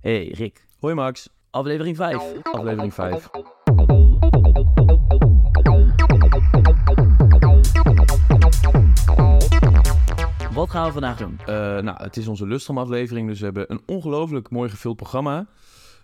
[0.00, 2.42] Hey Rick, Hoi Max, aflevering 5.
[2.42, 3.28] aflevering 5.
[10.52, 11.38] Wat gaan we vandaag doen?
[11.38, 11.46] Eh,
[11.78, 15.48] nou, het is onze Lustrum aflevering, dus we hebben een ongelooflijk mooi gevuld programma.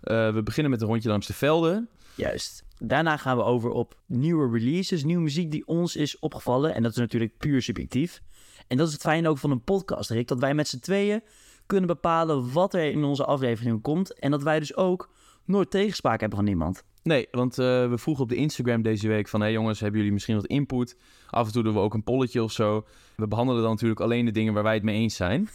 [0.01, 1.89] Eh, we beginnen met een rondje langs de velden.
[2.15, 2.65] Juist.
[2.79, 6.75] Daarna gaan we over op nieuwe releases, nieuwe muziek die ons is opgevallen.
[6.75, 8.23] En dat is natuurlijk puur subjectief.
[8.67, 10.29] En dat is het fijne ook van een podcast, Rick.
[10.29, 11.23] Dat wij met z'n tweeën
[11.67, 14.19] kunnen bepalen wat er in onze aflevering komt.
[14.19, 15.11] En dat wij dus ook
[15.45, 16.85] nooit tegenspraak hebben van niemand.
[17.03, 19.40] Nee, want eh, we vroegen op de Instagram deze week van...
[19.40, 20.96] hé hey jongens, hebben jullie misschien wat input?
[21.31, 22.85] Af en toe doen we ook een polletje of zo.
[23.17, 25.49] We behandelen dan natuurlijk alleen de dingen waar wij het mee eens zijn.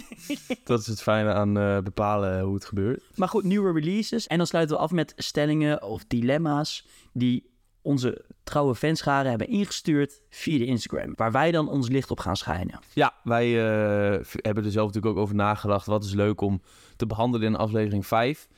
[0.64, 3.02] dat is het fijne aan eh, bepalen hoe het gebeurt.
[3.14, 4.26] Maar goed, nieuwe releases.
[4.26, 7.53] En dan sluiten we af met stellingen of dilemma's die
[7.84, 11.12] onze trouwe fanscharen hebben ingestuurd via de Instagram.
[11.16, 12.80] Waar wij dan ons licht op gaan schijnen.
[12.92, 15.86] Ja, wij eh, hebben er zelf natuurlijk ook over nagedacht.
[15.86, 16.62] Wat is leuk om
[16.96, 18.48] te behandelen in aflevering 5.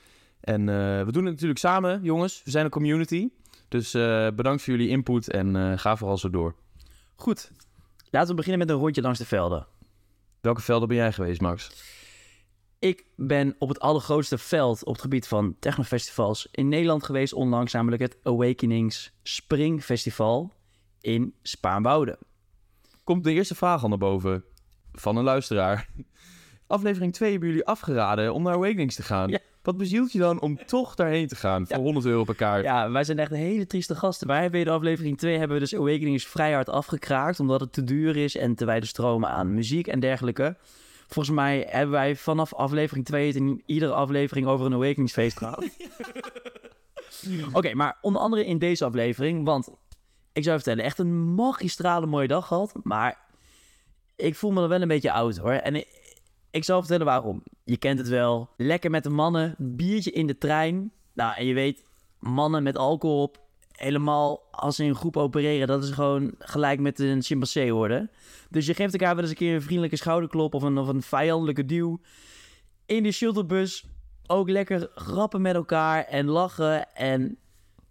[0.40, 2.42] En eh, we doen het natuurlijk samen, jongens.
[2.44, 3.28] We zijn een community.
[3.68, 6.54] Dus eh, bedankt voor jullie input en ga vooral zo door.
[7.16, 7.52] Goed,
[8.10, 9.66] laten we beginnen met een rondje langs de velden.
[10.40, 11.70] Welke velden ben jij geweest, Max?
[12.86, 17.72] Ik ben op het allergrootste veld op het gebied van technofestivals in Nederland geweest onlangs,
[17.72, 20.52] namelijk het Awakenings Spring Festival
[21.00, 22.18] in Spaarnwoude.
[23.04, 24.44] Komt de eerste vraag al naar boven
[24.92, 25.88] van een luisteraar.
[26.66, 29.28] Aflevering 2 hebben jullie afgeraden om naar Awakenings te gaan.
[29.28, 29.38] Ja.
[29.62, 32.64] Wat bezielt je dan om toch daarheen te gaan voor 100 euro per kaart?
[32.64, 34.26] Ja, wij zijn echt hele trieste gasten.
[34.26, 37.72] Wij hebben in de aflevering 2 hebben we dus Awakenings vrij hard afgekraakt, omdat het
[37.72, 40.56] te duur is en te wijde stromen aan muziek en dergelijke.
[41.06, 45.64] Volgens mij hebben wij vanaf aflevering 2 het in iedere aflevering over een Awakeningsfeest gehad.
[47.52, 49.68] Oké, maar onder andere in deze aflevering, want
[50.32, 53.18] ik zou je vertellen, echt een magistrale mooie dag gehad, maar
[54.16, 55.52] ik voel me dan wel een beetje oud hoor.
[55.52, 56.16] En ik,
[56.50, 57.42] ik zal vertellen waarom.
[57.64, 60.92] Je kent het wel, lekker met de mannen, biertje in de trein.
[61.12, 61.84] Nou, en je weet,
[62.18, 63.45] mannen met alcohol op,
[63.76, 68.10] helemaal als ze in een groep opereren, dat is gewoon gelijk met een chimpansee worden.
[68.50, 71.02] Dus je geeft elkaar wel eens een keer een vriendelijke schouderklop of een, of een
[71.02, 72.00] vijandelijke duw.
[72.86, 73.86] In die shuttlebus
[74.26, 76.94] ook lekker grappen met elkaar en lachen.
[76.94, 77.38] En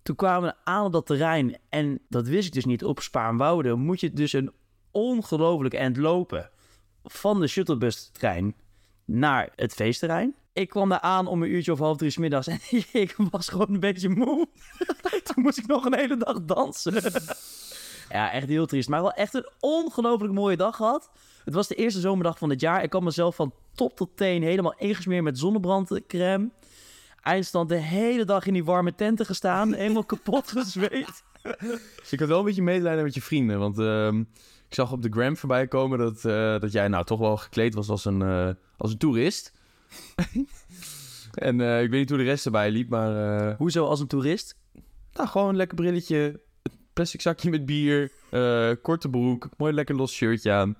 [0.04, 1.58] toen kwamen we aan op dat terrein.
[1.70, 2.84] En dat wist ik dus niet.
[2.84, 4.52] Op Spaarnwoude moet je dus een
[4.92, 6.50] ongelooflijk eind lopen.
[7.04, 8.56] Van de shuttlebus-trein
[9.06, 10.36] naar het feestterrein.
[10.56, 12.48] Ik kwam daar aan om een uurtje of half drie 's middags.
[12.48, 12.60] En
[12.92, 14.48] ik was gewoon een beetje moe.
[15.24, 16.94] toen moest ik nog een hele dag dansen.
[18.10, 18.90] Ja, echt heel triest.
[18.90, 21.10] Maar wel echt een ongelooflijk mooie dag gehad.
[21.46, 22.84] Het was de eerste zomerdag van het jaar.
[22.84, 26.50] Ik had mezelf van top tot teen helemaal ingesmeerd met zonnebrandcrème.
[27.22, 29.74] Eindstand de hele dag in die warme tenten gestaan.
[29.74, 31.24] Helemaal kapot gezweet.
[32.00, 33.60] Dus ik had wel een beetje medelijden met je vrienden.
[33.60, 34.20] Want ehm,
[34.68, 37.74] ik zag op de gram voorbij komen dat, eh, dat jij nou toch wel gekleed
[37.74, 39.54] was als een, eh, als een toerist.
[41.48, 44.08] en eh, ik weet niet hoe de rest erbij liep, maar eh, Hoezo als een
[44.08, 44.58] toerist?
[45.16, 46.42] nou, gewoon een lekker brilletje,
[46.94, 50.76] plastic zakje met bier, eh, korte broek, mooi lekker los shirtje aan.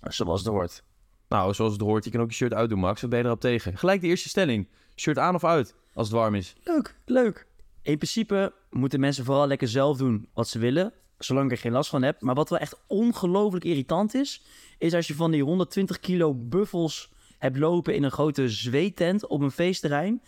[0.00, 0.82] Zoals het hoort.
[1.28, 3.00] Nou, zoals het hoort, je kan ook je shirt uitdoen, Max.
[3.00, 3.78] Wat ben je erop tegen?
[3.78, 4.68] Gelijk de eerste stelling.
[4.96, 6.54] Shirt aan of uit, als het warm is.
[6.64, 7.46] Leuk, leuk.
[7.82, 10.92] In principe moeten mensen vooral lekker zelf doen wat ze willen.
[11.18, 12.20] Zolang ik er geen last van heb.
[12.20, 14.44] Maar wat wel echt ongelooflijk irritant is...
[14.78, 17.12] is als je van die 120 kilo buffels
[17.44, 20.22] hebt lopen in een grote zweetent op een feestterrein...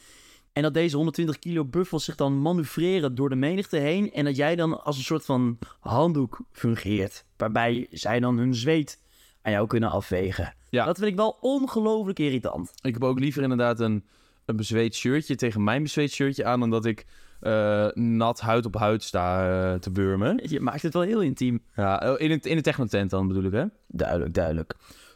[0.57, 4.13] En dat deze 120 kilo buffels zich dan manoeuvreren door de menigte heen.
[4.13, 7.25] En dat jij dan als een soort van handdoek fungeert.
[7.37, 9.01] Waarbij zij dan hun zweet
[9.43, 10.55] aan jou kunnen afvegen.
[10.71, 10.85] Ja.
[10.85, 12.73] Dat vind ik wel ongelooflijk irritant.
[12.81, 14.05] Ik heb ook liever inderdaad een,
[14.45, 16.61] een bezweet shirtje tegen mijn bezweet shirtje aan...
[16.61, 17.07] dan dat ik
[17.41, 20.41] eh, nat huid op huid sta eh, te burmen.
[20.51, 21.63] Je maakt het wel heel intiem.
[21.75, 23.65] Ja, oh, in, het, in de technotent dan bedoel ik, hè?
[23.87, 24.75] Duidelijk, duidelijk.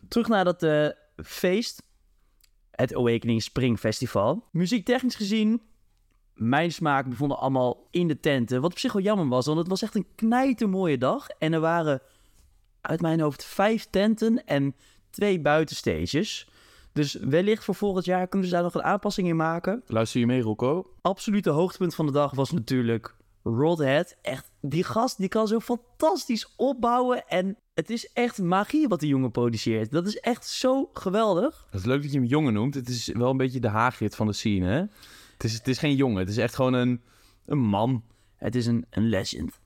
[0.09, 1.83] Terug naar dat eh, feest.
[2.81, 4.45] Het Awakening Spring Festival.
[4.51, 5.63] Muziektechnisch gezien,
[6.35, 8.61] mijn smaak bevonden allemaal in de tenten.
[8.61, 11.29] Wat op zich wel jammer was, want het was echt een knijtermooie dag.
[11.29, 12.03] En er waren
[12.81, 14.75] uit mijn hoofd vijf tenten en
[15.11, 16.49] twee buitenstages.
[16.93, 19.83] Dus wellicht voor volgend jaar kunnen ze daar nog een aanpassing in maken.
[19.87, 20.95] Luister je mee, Rocco?
[21.01, 24.17] Absolute hoogtepunt van de dag was natuurlijk Rodhead.
[24.23, 27.29] Echt, die gast die kan zo fantastisch opbouwen.
[27.29, 29.91] En het is echt magie wat die jongen produceert.
[29.91, 31.67] Dat is echt zo geweldig.
[31.71, 32.75] Het is leuk dat je hem jongen noemt.
[32.75, 34.81] Het is wel een beetje de haagrit van de scene, hè?
[35.33, 37.03] Het is, het is geen jongen, het is echt gewoon een,
[37.47, 38.05] een man.
[38.37, 39.61] Het is een, een legend.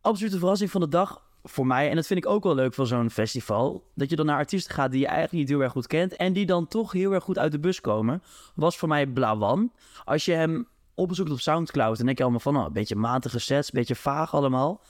[0.00, 1.88] Absolute verrassing van de dag voor mij.
[1.88, 3.90] En dat vind ik ook wel leuk van zo'n festival.
[3.94, 6.16] Dat je dan naar artiesten gaat die je eigenlijk niet heel erg goed kent.
[6.16, 8.22] En die dan toch heel erg goed uit de bus komen.
[8.54, 9.72] Was voor mij Blawan.
[10.04, 12.56] Als je hem opzoekt op Soundcloud, dan denk je allemaal van...
[12.56, 14.80] Oh, een beetje matige sets, een beetje vaag allemaal.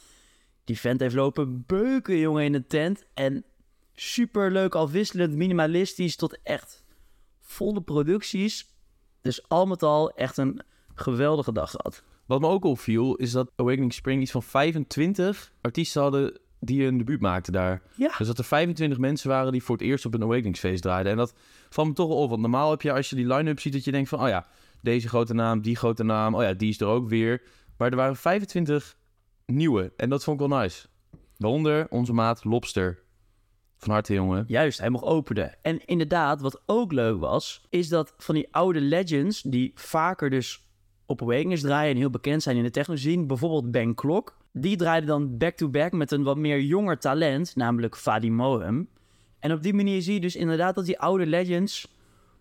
[0.65, 3.05] Die vent heeft lopen beuken, jongen, in de tent.
[3.15, 3.45] En
[3.95, 6.85] super leuk, afwisselend, minimalistisch tot echt
[7.41, 8.75] volle producties.
[9.21, 10.63] Dus al met al echt een
[10.95, 12.03] geweldige dag gehad.
[12.27, 16.99] Wat me ook opviel, is dat Awakening Spring iets van 25 artiesten hadden die een
[16.99, 17.83] debuut maakten daar.
[17.97, 18.15] Ja.
[18.19, 21.13] Dus dat er 25 mensen waren die voor het eerst op een Awakeningsfeest draaiden.
[21.13, 21.35] En dat
[21.69, 23.91] valt me toch op, want normaal heb je als je die line-up ziet dat je
[23.91, 24.47] denkt van, oh ja,
[24.83, 27.43] deze grote naam, die grote naam, oh ja, die is er ook weer.
[27.77, 28.97] Maar er waren 25
[29.51, 30.87] nieuwe en dat vond ik wel nice.
[31.37, 33.03] Waaronder onze maat Lobster.
[33.77, 34.45] Van harte, jongen.
[34.49, 35.57] Juist, hij mocht openen.
[35.63, 40.69] En inderdaad, wat ook leuk was, is dat van die oude legends, die vaker dus
[41.07, 44.77] op Awakenings draaien en heel bekend zijn in de techno scene, bijvoorbeeld Ben Klok, die
[44.77, 48.89] draaide dan back-to-back met een wat meer jonger talent, namelijk Fadi Mohem.
[49.39, 51.95] En op die manier zie je dus inderdaad dat die oude legends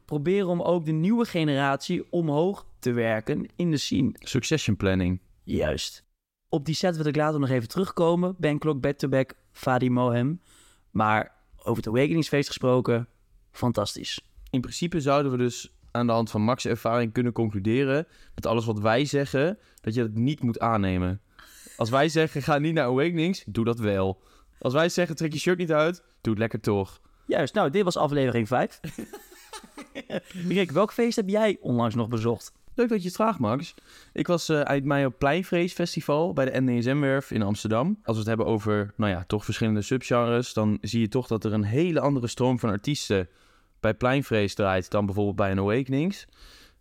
[0.05, 4.11] proberen om ook de nieuwe generatie omhoog te werken in de scene.
[4.19, 5.19] Succession planning.
[5.43, 6.08] Juist.
[6.49, 8.35] Op die set wil ik later nog even terugkomen.
[8.37, 10.41] Ben Klok back-to-back, Fadi Mohem.
[10.91, 13.07] Maar over het Awakeningsfeest gesproken,
[13.51, 14.21] fantastisch.
[14.49, 18.65] In principe zouden we dus aan de hand van Max' ervaring kunnen concluderen dat alles
[18.65, 21.21] wat wij zeggen, dat je het niet moet aannemen.
[21.77, 24.21] Als wij zeggen, ga niet naar Awakenings, doe dat wel.
[24.59, 27.01] Als wij zeggen, trek je shirt niet uit, doe het lekker toch.
[27.25, 28.79] Juist, nou, dit was aflevering 5.
[30.47, 32.51] Rick, welk feest heb jij onlangs nog bezocht?
[32.79, 33.73] Leuk dat je het vraagt, Max.
[34.13, 37.99] Ik was eh uit mij op Pleinvrees Festival bij de NDSM-werf in Amsterdam.
[38.03, 41.43] Als we het hebben over, nou ja, toch verschillende subgenres, dan zie je toch dat
[41.43, 43.29] er een hele andere stroom van artiesten
[43.79, 46.27] bij Pleinvrees draait dan bijvoorbeeld bij een Awakenings.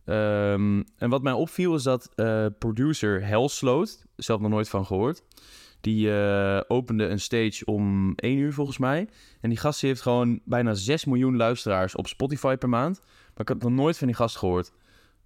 [0.05, 5.23] Ehm, en wat mij opviel is dat eh, producer Helsloot, zelf nog nooit van gehoord,
[5.81, 9.09] die eh, opende een stage om 1 uur volgens mij.
[9.41, 13.01] En die gast heeft gewoon bijna 6 miljoen luisteraars op Spotify per maand.
[13.05, 14.73] Maar ik had nog nooit van die gast gehoord.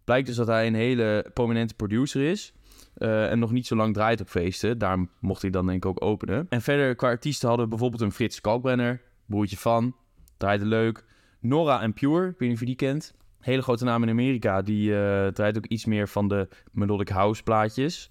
[0.05, 2.53] Blijkt dus dat hij een hele prominente producer is.
[2.95, 4.79] eh, en nog niet zo lang draait op feesten.
[4.79, 6.47] Daar mocht hij dan denk ik ook openen.
[6.49, 9.01] En verder qua artiesten hadden we bijvoorbeeld een Frits Kalkbrenner.
[9.27, 9.95] Broertje van.
[10.37, 11.05] Draaide leuk.
[11.41, 12.27] Nora en Pure.
[12.29, 13.15] Ik weet niet of je die kent.
[13.41, 14.63] Hele grote naam in Amerika.
[14.63, 18.11] Die eh, draait ook iets meer van de melodic house plaatjes.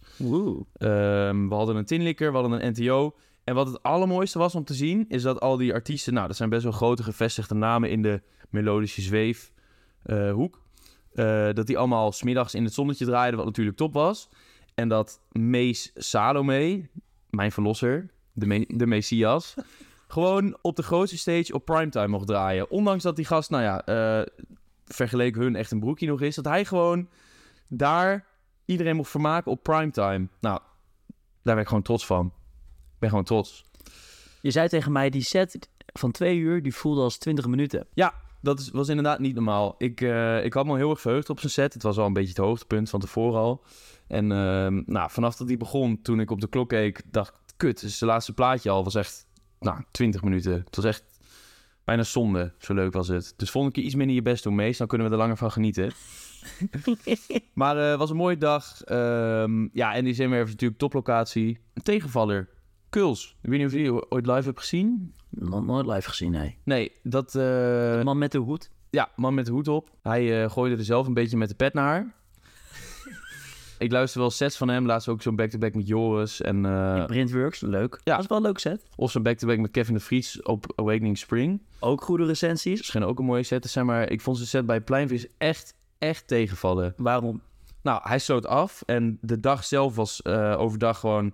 [0.74, 3.16] Ehm, we hadden een Tinlikker, we hadden een NTO.
[3.44, 6.14] En wat het allermooiste was om te zien, is dat al die artiesten...
[6.14, 10.62] Nou, dat zijn best wel grote gevestigde namen in de melodische zweefhoek.
[11.54, 14.30] Dat die allemaal smiddags in het zonnetje draaiden, wat natuurlijk top was.
[14.75, 16.90] En dat Mees Salome,
[17.30, 19.54] mijn verlosser, de, me de Messias...
[20.08, 22.69] gewoon op de grootste stage op primetime mocht draaien.
[22.69, 24.25] Ondanks dat die gast, nou ja, eh,
[24.86, 26.36] vergeleken hun echt een broekje nog is...
[26.36, 27.10] dat hij gewoon
[27.68, 28.25] daar
[28.66, 30.28] iedereen mocht vermaken op primetime.
[30.40, 30.60] Nou,
[31.42, 32.25] daar ben ik gewoon trots van.
[32.25, 33.66] Ik ben gewoon trots.
[34.42, 37.88] Je zei tegen mij, die set van twee uur, die voelde als 20 minuten.
[37.94, 39.76] Ja, dat is, was inderdaad niet normaal.
[39.78, 41.74] Ik, eh, ik had me heel erg verheugd op zijn set.
[41.74, 43.64] Het was al een beetje het hoogtepunt van tevoren al.
[44.08, 47.54] En ehm, nou, vanaf dat die begon, toen ik op de klok keek, dacht ik,
[47.58, 49.28] kut, dus het laatste plaatje al was echt,
[49.60, 50.54] nou, 20 minuten.
[50.66, 51.04] Het was echt
[51.84, 53.34] bijna zonde, zo leuk was het.
[53.38, 54.78] Dus volgende keer iets minder je best doen, meest.
[54.78, 55.92] Dan kunnen we er langer van genieten.
[57.54, 58.84] maar eh, het was een mooie dag.
[58.84, 61.60] Ehm, ja, en die zijn weer natuurlijk toplocatie.
[61.74, 62.50] Een tegenvaller.
[62.92, 63.36] Kuls.
[63.42, 65.14] Ik weet niet of je die ooit live hebt gezien.
[65.30, 66.58] Nog nooit live gezien, nee.
[66.64, 67.26] Nee, dat...
[67.28, 68.70] eh, De man met de hoed.
[68.90, 69.90] ja, man met de hoed op.
[70.02, 72.14] Hij eh, gooide er zelf een beetje met de pet naar haar.
[73.78, 74.86] ik luister wel sets van hem.
[74.86, 76.42] Laatst ook zo'n back-to-back met Joris.
[76.42, 78.00] En, eh, Printworks, leuk.
[78.04, 78.14] ja.
[78.14, 78.84] Dat is wel een leuk set.
[78.96, 81.62] of zo'n back-to-back met Kevin de Vries op Awakening Spring.
[81.80, 82.78] Ook goede recensies.
[82.78, 83.86] Dat schijnen ook een mooie set te zijn.
[83.86, 86.94] Maar ik vond zijn set bij Pleinvis echt, echt tegenvallen.
[86.98, 87.42] Waarom?
[87.82, 88.81] Nou, hij sloot af.
[88.86, 91.33] En de dag zelf was overdag gewoon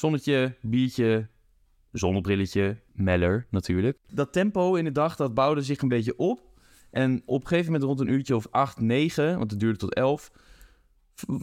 [0.00, 1.28] zonnetje, biertje,
[1.92, 3.98] zonnebrilletje, meller natuurlijk.
[4.12, 6.40] Dat tempo in de dag, dat bouwde zich een beetje op.
[6.90, 9.94] En op een gegeven moment rond een uurtje of acht, negen, want het duurde tot
[9.94, 10.30] elf...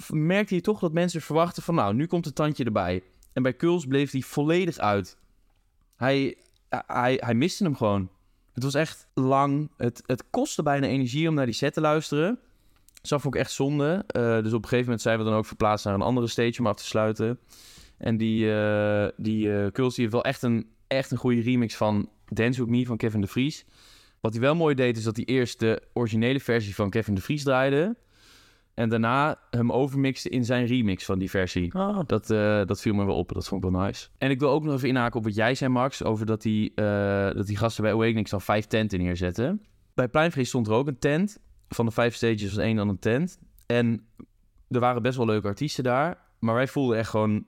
[0.10, 1.76] merkte je toch dat mensen verwachten van...
[1.76, 3.04] nou, nu komt het tandje erbij.
[3.34, 5.18] En bij Kuls bleef hij volledig uit.
[5.96, 6.38] Hij,
[6.70, 8.10] hij, hij miste hem gewoon.
[8.54, 9.72] Het was echt lang.
[9.78, 12.40] Het, het kostte bijna energie om naar die set te luisteren.
[13.02, 14.04] Dat ik echt zonde.
[14.08, 16.60] Eh, dus op een gegeven moment zijn we dan ook verplaatst naar een andere stage
[16.60, 17.40] om af te sluiten.
[17.98, 22.60] En die, eh die die heeft wel echt een, echt een goede remix van Dance
[22.60, 23.66] With Me van Kevin de Vries.
[24.20, 27.22] Wat hij wel mooi deed is dat hij eerst de originele versie van Kevin de
[27.22, 27.96] Vries draaide.
[28.74, 31.74] En daarna hem overmixte in zijn remix van die versie.
[31.74, 33.34] Oh, Dat, eh, dat viel me wel op.
[33.34, 34.08] Dat vond ik wel nice.
[34.18, 36.04] En ik wil ook nog even inhaken op wat jij zei, Max.
[36.04, 36.72] Over dat die,
[37.34, 39.62] dat die gasten bij Awakenings dan vijf tenten neerzetten.
[39.94, 41.40] Bij Pleinvrees stond er ook een tent.
[41.70, 43.40] Van de vijf stages was één dan een tent.
[43.66, 44.08] En
[44.70, 46.18] er waren best wel leuke artiesten daar.
[46.40, 47.46] Maar wij voelden echt gewoon...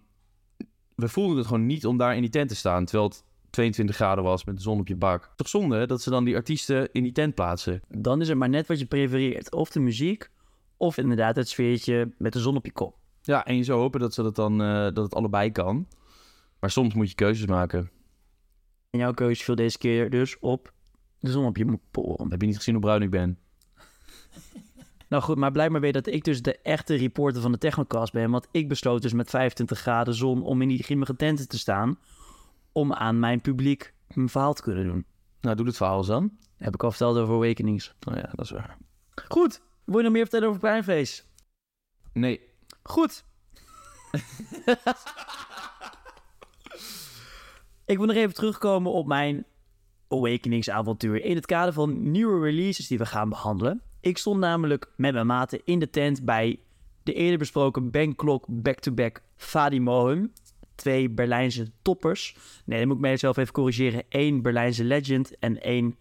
[1.00, 2.86] We voelden het gewoon niet om daar in die tent te staan.
[2.86, 5.34] Terwijl het 22 graden was met de zon op je bak.
[5.36, 7.82] Toch zonde dat ze dan die artiesten in die tent plaatsen.
[7.88, 9.52] dan is het maar net wat je prefereert.
[9.52, 10.30] Of de muziek,
[10.78, 12.98] of inderdaad het sfeertje met de zon op je kop.
[13.22, 15.88] Ja, en je zou hopen dat, ze dat, dan, eh, dat het allebei kan.
[16.60, 17.90] Maar soms moet je keuzes maken.
[18.90, 20.74] En jouw keuze viel deze keer dus op
[21.20, 22.32] de zon op je poren.
[22.32, 23.38] Heb je niet gezien hoe bruin ik ben?
[25.10, 28.14] Nou goed, maar blijf maar weer dat ik dus de echte reporter van de Technocast
[28.14, 28.32] ben.
[28.32, 32.00] Want ik besloot dus met 25 graden zon om in die grimmige tenten te staan.
[32.72, 35.06] Om aan mijn publiek mijn verhaal te kunnen doen.
[35.42, 36.38] Nou, doe het verhaal eens dan.
[36.58, 37.96] Heb ik al verteld over Awakenings.
[38.08, 38.78] Oh ja, dat is waar.
[39.28, 41.28] Goed, wil je nog meer vertellen over Pijnfeest?
[42.14, 42.42] Nee.
[42.84, 43.26] Goed.
[47.86, 49.46] ik wil nog even terugkomen op mijn
[50.08, 53.82] Awakenings-avontuur in het kader van nieuwe releases die we gaan behandelen.
[54.02, 56.60] Ik stond namelijk met mijn maten in de tent bij
[57.04, 60.34] de eerder besproken Bangkok back-to-back Fadi Mohun.
[60.76, 62.36] Twee Berlijnse toppers.
[62.66, 64.04] Nee, dan moet ik mezelf even corrigeren.
[64.10, 65.98] Eén Berlijnse legend en één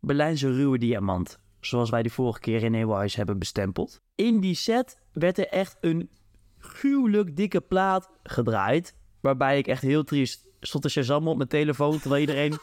[0.00, 1.38] Berlijnse ruwe diamant.
[1.60, 4.00] Zoals wij die vorige keer in Eways hebben bestempeld.
[4.14, 6.10] In die set werd er echt een
[6.58, 8.96] gruwelijk dikke plaat gedraaid.
[9.20, 11.98] Waarbij ik echt heel triest stond te Shazam op mijn telefoon.
[11.98, 12.58] Terwijl iedereen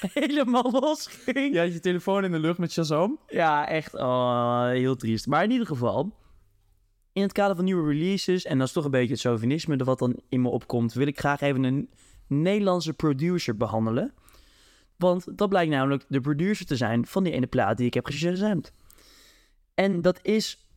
[0.12, 1.54] helemaal los ging.
[1.54, 3.18] Je had je telefoon in de lucht met Shazam?
[3.28, 5.26] Ja, echt oh, heel triest.
[5.26, 6.12] Maar in ieder geval,
[7.12, 9.86] in het kader van nieuwe releases, en dat is toch een beetje het chauvinisme dat
[9.86, 11.90] wat dan in me opkomt, wil ik graag even een
[12.26, 14.14] Nederlandse producer behandelen.
[14.96, 18.06] Want dat blijkt namelijk de producer te zijn van die ene plaat die ik heb
[18.06, 18.72] gezamd.
[19.74, 20.68] En dat is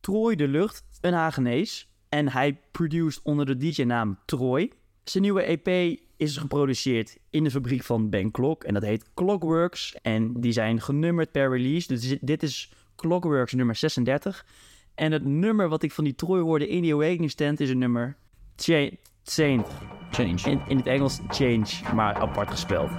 [0.00, 1.88] Troy de Lucht, een Hagenees.
[2.08, 4.72] En hij produceert onder de DJ-naam Troy.
[5.04, 8.64] Zijn nieuwe EP is geproduceerd in de fabriek van Ben Clock.
[8.64, 9.96] En dat heet Clockworks.
[10.02, 11.88] En die zijn genummerd per release.
[11.88, 14.46] Dus dit is Clockworks nummer 36.
[14.94, 17.78] En het nummer wat ik van die Troy hoorde in die Awakening stand is een
[17.78, 18.16] nummer...
[18.56, 18.88] Cha
[19.24, 19.64] Change.
[20.10, 20.50] Change.
[20.50, 22.90] In, in het Engels Change, maar apart gespeld.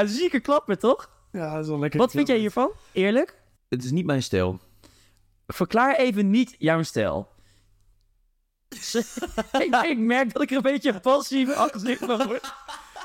[0.00, 1.10] Ja, een zieke klapper, toch?
[1.32, 1.98] Ja, dat is wel lekker.
[1.98, 2.70] Wat vind jij hiervan?
[2.92, 3.38] Eerlijk?
[3.68, 4.60] Het is niet mijn stijl.
[5.46, 7.28] Verklaar even niet jouw stijl.
[9.58, 12.54] ik, ik merk dat ik er een beetje passief achter van word.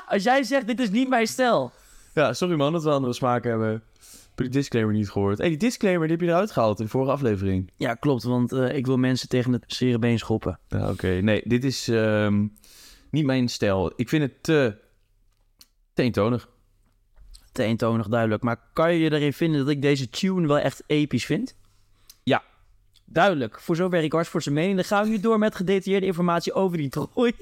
[0.06, 1.72] Als jij zegt, dit is niet mijn stijl.
[2.14, 3.70] Ja, sorry man dat we andere smaken hebben.
[3.70, 5.38] Heb die disclaimer niet gehoord?
[5.38, 7.70] hey, die disclaimer die heb je eruit gehaald in de vorige aflevering.
[7.76, 10.58] Ja, klopt, want eh, ik wil mensen tegen het zere been schoppen.
[10.68, 11.08] Ja, oké.
[11.08, 12.46] Nee, dit is ehm,
[13.10, 13.92] niet mijn stijl.
[13.96, 14.78] Ik vind het te...
[15.92, 16.54] te eentonig.
[17.56, 18.42] Te eentonig duidelijk.
[18.42, 21.56] Maar kan je je erin vinden dat ik deze tune wel echt episch vind?
[22.22, 22.42] Ja.
[23.04, 23.60] Duidelijk.
[23.60, 24.74] Voor zover ik hard voor zijn mening.
[24.74, 27.32] Dan gaan we nu door met gedetailleerde informatie over die Troy.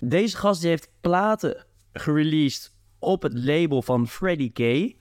[0.00, 4.94] Deze gast die heeft platen gereleased op het label van Freddie K.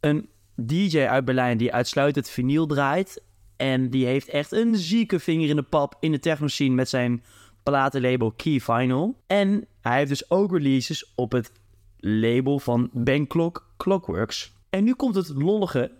[0.00, 3.22] Een DJ uit Berlijn die uitsluitend vinyl draait.
[3.56, 6.88] En die heeft echt een zieke vinger in de pap in de techno scene met
[6.88, 7.22] zijn
[7.62, 9.22] platenlabel Key Final.
[9.26, 11.52] En hij heeft dus ook releases op het
[12.00, 14.52] label van Bangkok Clockworks.
[14.70, 15.92] En nu komt het lollige.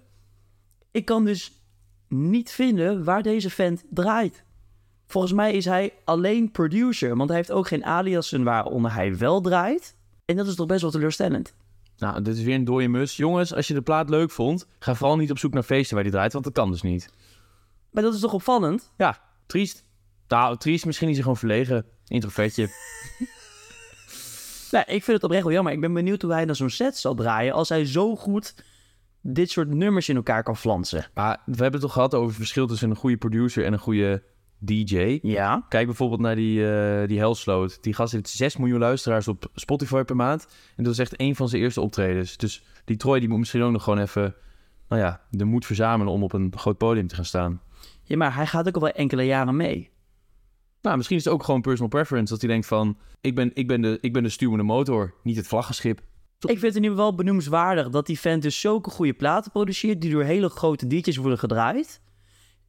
[0.91, 1.53] Ik kan dus
[2.09, 4.45] niet vinden waar deze vent draait.
[5.07, 9.41] Volgens mij is hij alleen producer, want hij heeft ook geen aliasen waaronder hij wel
[9.41, 9.97] draait.
[10.25, 11.55] En dat is toch best wel teleurstellend.
[11.97, 13.17] Nou, dit is weer een dode mus.
[13.17, 16.05] Jongens, als je de plaat leuk vond, ga vooral niet op zoek naar feesten waar
[16.05, 17.13] die draait, want dat kan dus niet.
[17.91, 18.93] Maar dat is toch opvallend?
[18.97, 19.85] Ja, triest.
[20.29, 21.87] Nou, triest, misschien is hij gewoon verlegen.
[22.07, 22.69] Introvertje.
[24.71, 25.73] Nou, ik vind het oprecht wel jammer.
[25.73, 28.55] Ik ben benieuwd hoe hij dan zo'n set zal draaien als hij zo goed
[29.21, 31.07] dit soort nummers in elkaar kan flansen.
[31.15, 33.79] maar we hebben het toch gehad over het verschil tussen een goede producer en een
[33.79, 34.23] goede
[34.59, 35.19] DJ.
[35.23, 35.65] Ja.
[35.69, 37.83] Kijk bijvoorbeeld naar die, eh die Hellsloot.
[37.83, 40.47] Die gast heeft 6 miljoen luisteraars op Spotify per maand.
[40.77, 42.37] En dat is echt één van zijn eerste optredens.
[42.37, 44.35] Dus die Troy die moet misschien ook nog gewoon even...
[44.89, 47.61] Nou ja, de moed verzamelen om op een groot podium te gaan staan.
[48.03, 49.91] Ja, maar hij gaat ook al wel enkele jaren mee.
[50.89, 52.33] Nou, misschien is het ook gewoon personal preference.
[52.33, 55.37] Dat hij denkt van, ik ben, ik ben, de, ik ben de stuwende motor, niet
[55.37, 55.99] het vlaggenschip.
[56.39, 60.01] Ik vind het in ieder geval benoemenswaardig dat die vent dus zulke goede platen produceert...
[60.01, 62.01] die door hele grote DJ's worden gedraaid.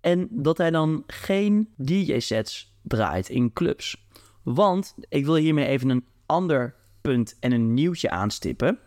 [0.01, 4.07] En dat hij dan geen DJ-sets draait in clubs.
[4.43, 8.79] Want, ik wil hiermee even een ander punt en een nieuwtje aanstippen.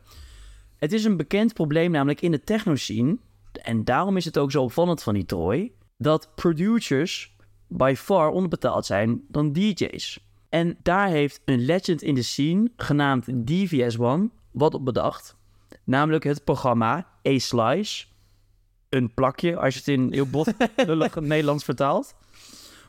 [0.76, 3.18] Het is een bekend probleem namelijk in de techno-scene...
[3.62, 5.72] en daarom is het ook zo opvallend van die Troy...
[5.96, 7.31] dat producers
[7.76, 10.20] by far onderbetaald zijn dan DJ's.
[10.48, 15.36] En daar heeft een legend in de scene, genaamd DVS1, wat op bedacht.
[15.84, 18.06] Namelijk het programma A-Slice.
[18.88, 20.52] Een plakje, als je het in heel bot
[21.20, 22.14] Nederlands vertaalt.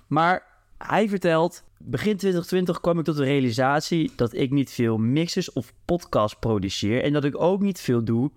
[0.07, 0.43] Maar
[0.77, 5.73] hij vertelt, begin 2020 kwam ik tot de realisatie dat ik niet veel mixes of
[5.85, 7.03] podcasts produceer.
[7.03, 8.31] En dat ik ook niet veel doe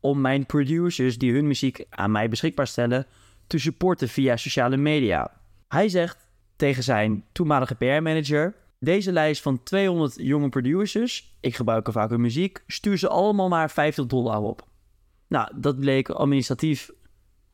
[0.00, 3.06] om mijn producers die hun muziek aan mij beschikbaar stellen
[3.46, 5.43] te supporten via sociale media.
[5.74, 11.92] Hij zegt tegen zijn toenmalige PR-manager: Deze lijst van 200 jonge producers, ik gebruik er
[11.92, 14.66] vaak hun muziek, stuur ze allemaal maar 50 dollar op.
[15.28, 16.90] Nou, dat bleek administratief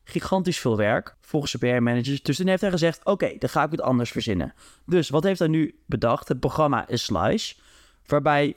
[0.03, 2.23] gigantisch veel werk volgens de PR-managers.
[2.23, 4.53] Dus toen heeft hij gezegd: Oké, dan ga ik het anders verzinnen.
[4.85, 6.27] Dus wat heeft hij nu bedacht?
[6.27, 7.55] Het programma is Slice,
[8.05, 8.55] waarbij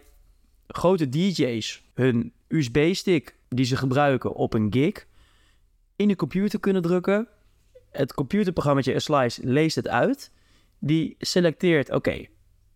[0.66, 5.06] grote DJ's hun USB-stick die ze gebruiken op een gig
[5.96, 7.28] in de computer kunnen drukken.
[7.96, 10.30] Het computerprogramma Slice leest het uit.
[10.78, 12.26] Die selecteert, oké,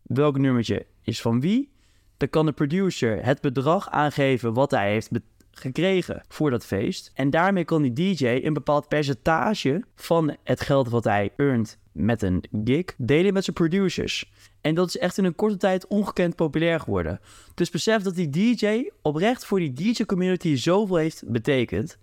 [0.03, 1.71] welk nummertje is van wie.
[2.17, 5.11] Dan kan de producer het bedrag aangeven wat hij heeft
[5.51, 7.11] gekregen voor dat feest.
[7.15, 12.23] En daarmee kan die DJ een bepaald percentage van het geld wat hij earnt met
[12.23, 14.33] een gig delen met zijn producers.
[14.61, 17.21] En dat is echt in een korte tijd ongekend populair geworden.
[17.55, 21.99] Dus besef dat die DJ oprecht voor die DJ-community zoveel heeft betekend.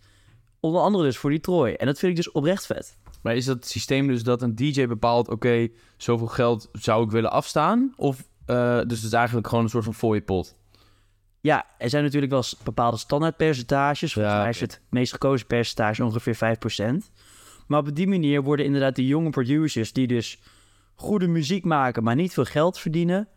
[0.59, 1.71] Onder andere dus voor die Troy.
[1.71, 2.97] En dat vind ik dus oprecht vet.
[3.25, 5.29] Maar is dat systeem dus dat een DJ bepaalt...
[5.29, 5.67] oké,
[5.97, 7.93] zoveel geld zou ik willen afstaan?
[7.95, 10.55] Of uh, dus het is eigenlijk gewoon een soort van fooiepot?
[11.41, 14.13] Ja, er zijn natuurlijk wel bepaalde standaardpercentages.
[14.13, 16.57] Volgens mij is het meest gekozen percentage ongeveer
[17.05, 17.11] 5%.
[17.67, 19.93] Maar op die manier worden inderdaad de jonge producers...
[19.93, 20.39] die dus
[20.95, 23.27] goede muziek maken, maar niet veel geld verdienen...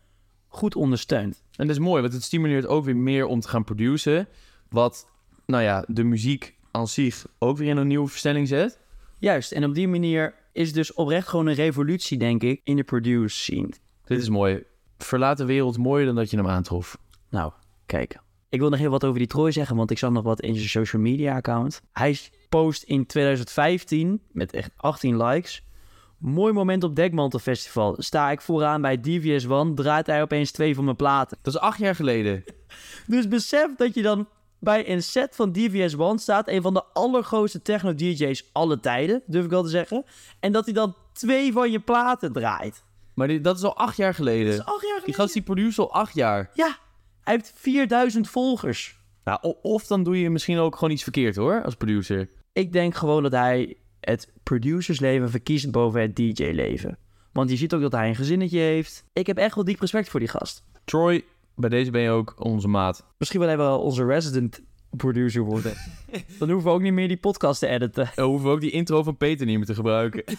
[0.47, 1.43] goed ondersteund.
[1.55, 4.27] En dat is mooi, want het stimuleert ook weer meer om te gaan produceren...
[4.69, 5.09] wat,
[5.45, 8.79] nou ja, de muziek aan zich ook weer in een nieuwe verstelling zet.
[9.19, 12.83] Juist, en op die manier is dus oprecht gewoon een revolutie, denk ik, in de
[12.83, 13.69] produce scene.
[14.05, 14.63] Dit is mooi.
[14.97, 16.97] Verlaat de wereld mooier dan dat je hem aantrof.
[17.29, 17.51] Nou,
[17.85, 18.19] kijk.
[18.49, 20.55] Ik wil nog heel wat over die Troy zeggen, want ik zag nog wat in
[20.55, 21.81] zijn social media account.
[21.91, 25.63] Hij post in 2015 met echt 18 likes.
[26.17, 27.95] Mooi moment op Dekmantel Festival.
[27.97, 31.37] Sta ik vooraan bij DVS One, draait hij opeens twee van mijn platen.
[31.41, 32.43] Dat is acht jaar geleden.
[33.07, 34.27] dus besef dat je dan
[34.59, 36.47] bij een set van DVS One staat.
[36.47, 40.05] Een van de allergrootste techno-DJ's alle tijden, durf ik wel te zeggen.
[40.39, 42.83] En dat hij dan twee van je platen draait.
[43.13, 44.45] Maar die, dat is al acht jaar geleden.
[44.45, 45.05] Dat is acht jaar geleden.
[45.05, 46.49] Die gast die produce al acht jaar.
[46.53, 46.77] Ja,
[47.23, 48.97] hij heeft 4000 volgers.
[49.23, 52.29] Nou, of dan doe je misschien ook gewoon iets verkeerd hoor, als producer.
[52.53, 56.97] Ik denk gewoon dat hij het producersleven verkiest boven het DJ-leven.
[57.31, 59.03] Want je ziet ook dat hij een gezinnetje heeft.
[59.13, 60.63] Ik heb echt wel diep respect voor die gast.
[60.85, 61.25] Troy,
[61.59, 63.05] bij deze ben je ook onze maat.
[63.17, 65.73] Misschien wil hij wel onze resident producer worden.
[66.39, 68.11] Dan hoeven we ook niet meer die podcast te editen.
[68.15, 70.23] Dan hoeven we ook die intro van Peter niet meer te gebruiken.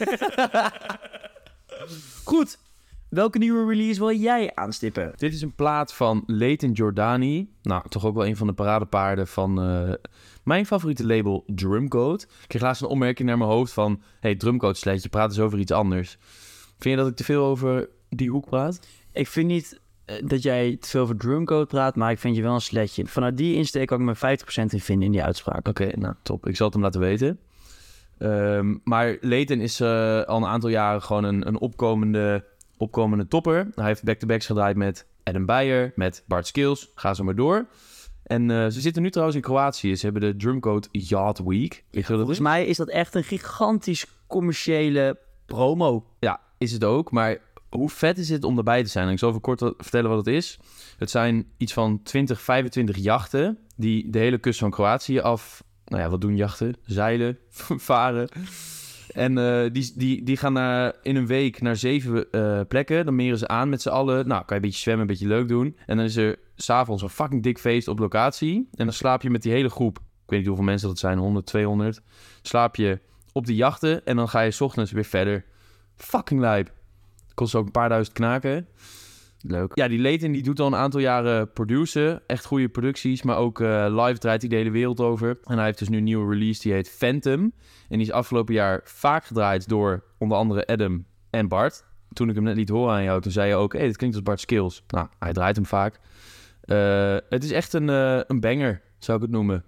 [2.25, 2.59] Goed.
[3.09, 5.13] Welke nieuwe release wil jij aanstippen?
[5.17, 7.51] Dit is een plaat van Leighton Jordani.
[7.63, 9.95] Nou, toch ook wel een van de paradepaarden van uh,
[10.43, 12.23] mijn favoriete label Drumcode.
[12.23, 14.03] Ik kreeg laatst een opmerking naar mijn hoofd van...
[14.21, 16.19] Hey, Drumcode sleetje, praat eens over iets anders.
[16.79, 18.81] Vind je dat ik te veel over die hoek praat?
[19.13, 19.79] Ik vind niet eh,
[20.25, 23.07] dat jij te veel over drumcode praat, maar ik vind je wel een sletje.
[23.07, 25.69] Vanuit die insteek kan ik me 50% in vinden in die uitspraak.
[25.69, 26.47] Oké, nou top.
[26.47, 27.39] Ik zal het hem laten weten.
[28.19, 32.45] Um, maar Leighton is uh, al een aantal jaren gewoon een, een opkomende,
[32.77, 33.69] opkomende topper.
[33.75, 36.91] Hij heeft back-to-backs gedraaid met Adam Beyer, met Bart Skills.
[36.95, 37.67] Ga zo maar door.
[38.23, 39.97] En uh, ze zitten nu trouwens in Kroatië.
[39.97, 41.85] Ze hebben de Drumcode Yacht Week.
[41.93, 46.05] Volgens mij is dat echt een gigantisch commerciële promo.
[46.19, 47.11] Ja, is het ook.
[47.11, 47.39] Maar
[47.71, 49.09] hoe vet is het om erbij te zijn?
[49.09, 50.59] ik zal even kort vertellen wat het is.
[50.99, 55.63] Het zijn iets van 20, 25 jachten die de hele kust van Kroatië af...
[55.85, 56.75] Nou ja, wat doen jachten?
[56.83, 57.39] Zeilen,
[57.91, 58.29] varen.
[59.13, 63.05] En uh, die, die, die gaan naar, in een week naar zeven uh, plekken.
[63.05, 64.29] Dan meren ze aan met z'n allen.
[64.29, 65.77] Nou, kan je een beetje zwemmen, een beetje leuk doen.
[65.87, 68.69] En dan is er s'avonds een fucking dik feest op locatie.
[68.75, 69.99] En dan slaap je met die hele groep.
[69.99, 72.01] Ik weet niet hoeveel mensen dat zijn, 100, 200.
[72.43, 73.01] Slaap je
[73.33, 75.45] op die jachten en dan ga je s ochtends weer verder.
[75.97, 76.73] Fucking lijp.
[77.41, 78.69] Kost ook een paar duizend knaken.
[79.41, 79.71] Leuk.
[79.75, 82.23] Ja, die Leighton die doet al een aantal jaren produceren.
[82.27, 85.39] Echt goede producties, maar ook uh, live draait hij de hele wereld over.
[85.45, 87.41] En hij heeft dus nu een nieuwe release, die heet Phantom.
[87.89, 91.85] En die is afgelopen jaar vaak gedraaid door onder andere Adam en Bart.
[92.13, 93.73] Toen ik hem net liet horen aan jou, toen zei je ook...
[93.73, 94.85] hé, hey, dit klinkt als Bart Skills.
[94.87, 96.01] Nou, hij draait hem vaak.
[96.65, 99.65] Uh, het is echt een, uh, een banger, zou ik het noemen.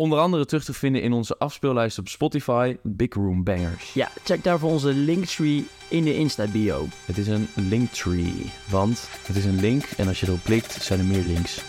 [0.00, 3.92] Onder andere terug te vinden in onze afspeellijst op Spotify, Big Room Bangers.
[3.92, 6.86] Ja, check daarvoor onze linktree in de Insta-bio.
[7.04, 10.98] Het is een linktree, want het is een link en als je erop klikt zijn
[10.98, 11.60] er meer links.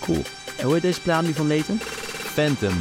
[0.00, 0.22] Cool.
[0.58, 1.78] En hoe heet deze plaat nu van Leighton?
[1.78, 2.74] Phantom.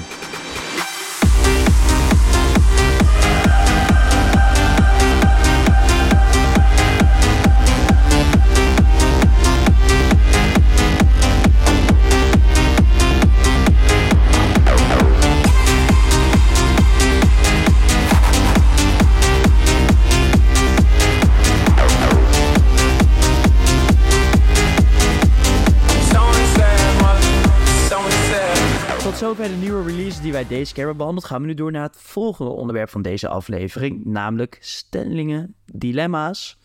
[29.38, 31.84] Zover de nieuwe releases die wij deze keer hebben behandeld, gaan we nu door naar
[31.84, 36.60] het volgende onderwerp van deze aflevering, namelijk stellingen, dilemma's.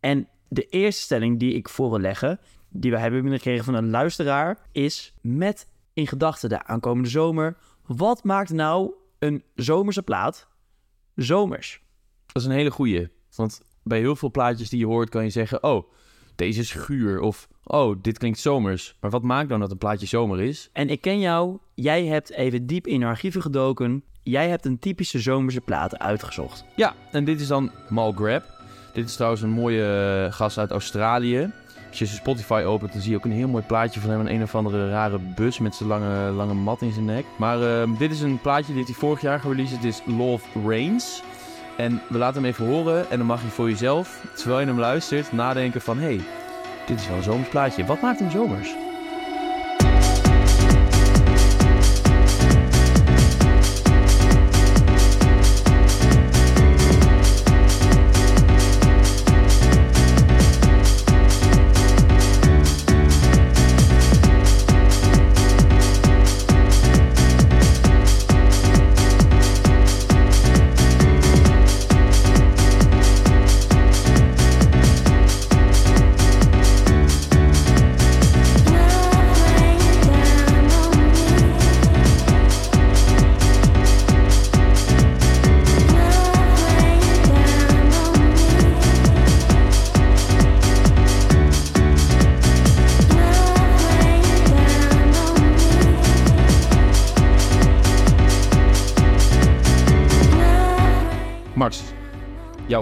[0.00, 3.90] En de eerste stelling die ik voor wil leggen, die we hebben binnengekregen van een
[3.90, 7.56] luisteraar, is met in gedachten de aankomende zomer.
[7.86, 10.48] Wat maakt nou een zomerse plaat
[11.14, 11.82] zomers?
[12.26, 13.08] Dat is een hele goeie.
[13.34, 15.62] Want bij heel veel plaatjes die je hoort kan je zeggen...
[15.62, 15.92] Oh,
[16.40, 17.20] deze is guur.
[17.20, 18.94] Of, oh, dit klinkt zomers.
[19.00, 20.68] Maar wat maakt dan dat een plaatje zomer is?
[20.72, 24.02] En ik ken jou, jij hebt even diep in archieven gedoken.
[24.22, 26.64] Jij hebt een typische zomerse plaat uitgezocht.
[26.76, 28.44] Ja, en dit is dan Mal Grab.
[28.92, 31.52] Dit is trouwens een mooie eh, gast uit Australië.
[31.88, 34.20] Als je zijn Spotify opent, dan zie je ook een heel mooi plaatje van hem.
[34.20, 37.24] Een een of andere rare bus met zijn lange, lange mat in zijn nek.
[37.38, 39.76] Maar ehm, dit is een plaatje dit hij vorig jaar gereleased.
[39.76, 41.22] Het is Love Reigns.
[41.80, 43.10] En we laten hem even horen.
[43.10, 45.98] En dan mag je voor jezelf, terwijl je hem luistert, nadenken van...
[45.98, 46.20] Hé, hey,
[46.86, 47.84] dit is wel een zomers plaatje.
[47.84, 48.74] Wat maakt hem zomers?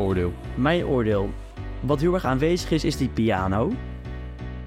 [0.09, 0.33] Oordeel.
[0.57, 1.31] Mijn oordeel.
[1.81, 3.73] Wat heel erg aanwezig is, is die piano.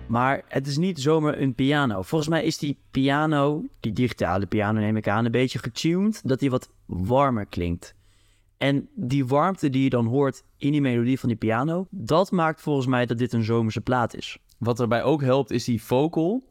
[0.08, 2.02] Maar het is niet zomaar een piano.
[2.02, 6.22] Volgens mij is die piano, die digitale piano neem ik aan, een beetje getuned.
[6.28, 7.96] Dat die wat warmer klinkt.
[8.58, 12.62] En die warmte die je dan hoort in die melodie van die piano, dat maakt
[12.62, 14.38] volgens mij dat dit een zomerse plaat is.
[14.58, 16.50] Wat erbij ook helpt, is die vocal.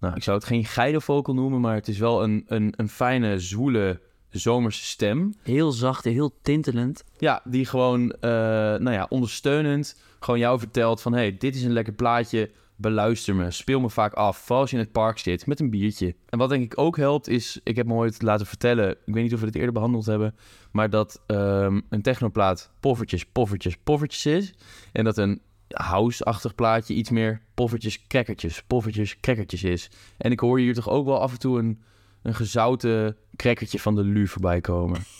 [0.00, 2.88] Nou, ik zou het geen geile vocal noemen, maar het is wel een, een, een
[2.88, 4.00] fijne, zwoele,
[4.38, 5.34] zomerse stem.
[5.42, 7.04] Heel zacht, heel tintelend.
[7.16, 11.12] Ja, die gewoon, eh, nou ja, ondersteunend gewoon jou vertelt van...
[11.12, 14.38] hey, dit is een lekker plaatje, beluister me, speel me vaak af.
[14.38, 16.14] Vooral als je in het park zit, met een biertje.
[16.28, 18.90] En wat denk ik ook helpt is, ik heb me ooit laten vertellen...
[18.90, 20.34] ik weet niet of we dit eerder behandeld hebben...
[20.72, 24.54] maar dat ehm, een technoplaat poffertjes, poffertjes, poffertjes is...
[24.92, 25.40] en dat een
[25.72, 29.90] house-achtig plaatje iets meer poffertjes, crackertjes, poffertjes, crackertjes is.
[30.16, 31.82] En ik hoor hier toch ook wel af en toe een,
[32.22, 35.00] een gezouten crackertje van de Lu voorbij komen.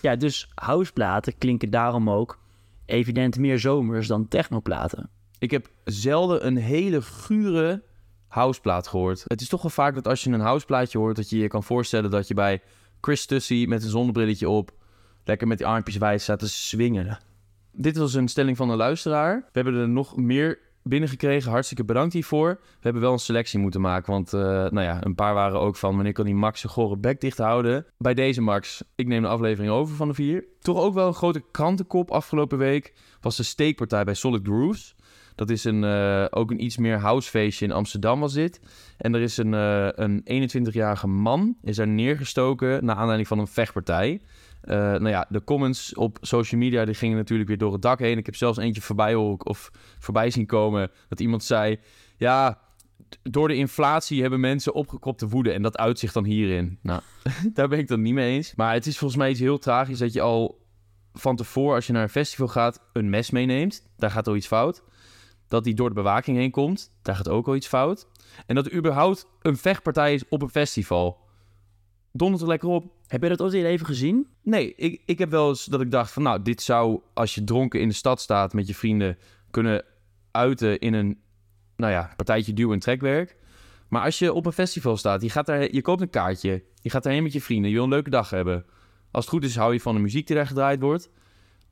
[0.00, 2.38] Ja, dus houseplaten klinken daarom ook
[2.86, 5.10] evident meer zomers dan technoplaten.
[5.38, 7.82] Ik heb zelden een hele gure
[8.28, 9.24] houseplaat gehoord.
[9.26, 11.16] Het is toch wel vaak dat als je een houseplaatje hoort...
[11.16, 12.62] dat je je kan voorstellen dat je bij
[13.00, 14.70] Chris Tussie met een zonnebrilletje op...
[15.24, 17.18] lekker met die armpjes wijd staat te swingen.
[17.72, 19.36] Dit was een stelling van een luisteraar.
[19.36, 20.58] We hebben er nog meer
[20.88, 21.50] binnengekregen.
[21.50, 22.48] Hartstikke bedankt hiervoor.
[22.60, 24.12] We hebben wel een selectie moeten maken.
[24.12, 25.94] Want uh, nou ja, een paar waren ook van...
[25.94, 27.86] wanneer kan die Max zijn gore bek dicht houden?
[27.98, 30.44] Bij deze Max, ik neem de aflevering over van de vier.
[30.60, 32.94] Toch ook wel een grote krantenkop afgelopen week...
[33.20, 34.96] was de steekpartij bij Solid Grooves.
[35.34, 38.60] Dat is een, uh, ook een iets meer housefeestje in Amsterdam was dit.
[38.96, 42.84] En er is een, uh, een 21-jarige man is daar neergestoken...
[42.84, 44.20] naar aanleiding van een vechtpartij...
[44.64, 47.98] Uh, nou ja, de comments op social media die gingen natuurlijk weer door het dak
[47.98, 48.18] heen.
[48.18, 51.78] Ik heb zelfs eentje voorbij of voorbij zien komen dat iemand zei:
[52.16, 52.58] ja,
[53.22, 56.78] door de inflatie hebben mensen opgekropte woede en dat uitzicht dan hierin.
[56.82, 57.00] Nou,
[57.54, 58.54] daar ben ik dan niet mee eens.
[58.54, 60.66] Maar het is volgens mij iets heel tragisch dat je al
[61.12, 63.86] van tevoren, als je naar een festival gaat, een mes meeneemt.
[63.96, 64.82] Daar gaat al iets fout.
[65.48, 68.08] Dat die door de bewaking heen komt, daar gaat ook al iets fout.
[68.46, 71.18] En dat er überhaupt een vechtpartij is op een festival.
[72.12, 72.92] Dondert er lekker op.
[73.08, 74.26] Heb je dat ooit in je leven gezien?
[74.42, 76.22] Nee, ik, ik heb wel eens dat ik dacht van...
[76.22, 79.18] nou, dit zou als je dronken in de stad staat met je vrienden...
[79.50, 79.84] kunnen
[80.30, 81.20] uiten in een,
[81.76, 83.36] nou ja, partijtje duw- en trekwerk.
[83.88, 86.62] Maar als je op een festival staat, je, gaat daar, je koopt een kaartje...
[86.82, 88.64] je gaat daarheen met je vrienden, je wil een leuke dag hebben.
[89.10, 91.10] Als het goed is, hou je van de muziek die daar gedraaid wordt.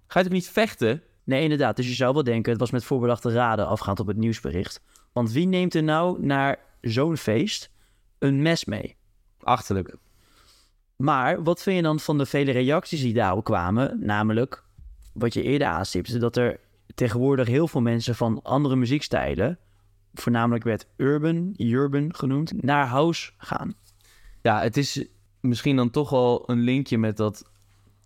[0.06, 1.02] Ga je toch niet vechten?
[1.24, 1.76] Nee, inderdaad.
[1.76, 4.80] Dus je zou wel denken, het was met voorbedachte raden afgaand op het nieuwsbericht.
[5.12, 7.70] Want wie neemt er nou naar zo'n feest
[8.18, 8.96] een mes mee?
[9.40, 9.96] Achterlijk.
[10.96, 13.98] Maar wat vind je dan van de vele reacties die daarop kwamen?
[14.00, 14.64] Namelijk,
[15.12, 16.60] wat je eerder aanstipte, dat er
[16.94, 19.58] tegenwoordig heel veel mensen van andere muziekstijlen,
[20.14, 23.74] voornamelijk werd urban, urban genoemd, naar house gaan.
[24.42, 25.06] Ja, het is
[25.40, 27.50] misschien dan toch wel een linkje met dat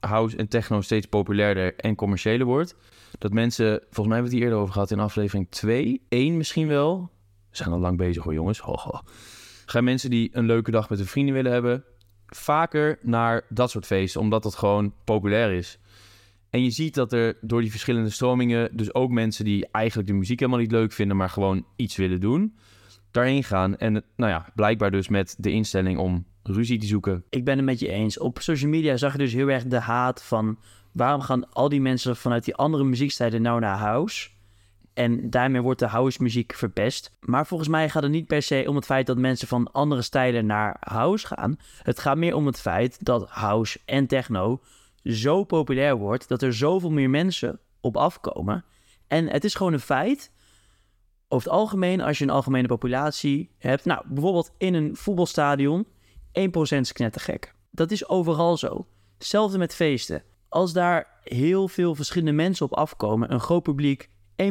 [0.00, 2.74] house en techno steeds populairder en commerciëler wordt.
[3.18, 6.36] Dat mensen, volgens mij hebben we het hier eerder over gehad in aflevering 2, 1
[6.36, 7.10] misschien wel.
[7.50, 8.58] We zijn al lang bezig hoor jongens.
[8.58, 9.00] Ho, ho
[9.70, 11.84] gaan mensen die een leuke dag met hun vrienden willen hebben,
[12.30, 15.78] vaker naar dat soort feesten, omdat dat gewoon populair is.
[16.50, 20.14] En je ziet dat er door die verschillende stromingen, dus ook mensen die eigenlijk de
[20.14, 22.56] muziek helemaal niet leuk vinden, maar gewoon iets willen doen,
[23.10, 23.76] daarheen gaan.
[23.76, 27.24] En nou ja, blijkbaar dus met de instelling om ruzie te zoeken.
[27.30, 28.18] Ik ben het met je eens.
[28.18, 30.58] Op social media zag je dus heel erg de haat van
[30.92, 34.28] waarom gaan al die mensen vanuit die andere muziekstijlen nou naar house?
[34.94, 37.16] En daarmee wordt de house muziek verpest.
[37.20, 40.02] Maar volgens mij gaat het niet per se om het feit dat mensen van andere
[40.02, 41.56] stijlen naar house gaan.
[41.82, 44.60] Het gaat meer om het feit dat house en techno
[45.04, 48.64] zo populair wordt dat er zoveel meer mensen op afkomen.
[49.06, 50.32] En het is gewoon een feit.
[51.28, 55.90] Over het algemeen, als je een algemene populatie hebt, nou bijvoorbeeld in een voetbalstadion, 1%
[56.78, 57.54] is knettergek.
[57.70, 58.86] Dat is overal zo.
[59.18, 60.22] Hetzelfde met feesten.
[60.48, 64.42] Als daar heel veel verschillende mensen op afkomen, een groot publiek, 1%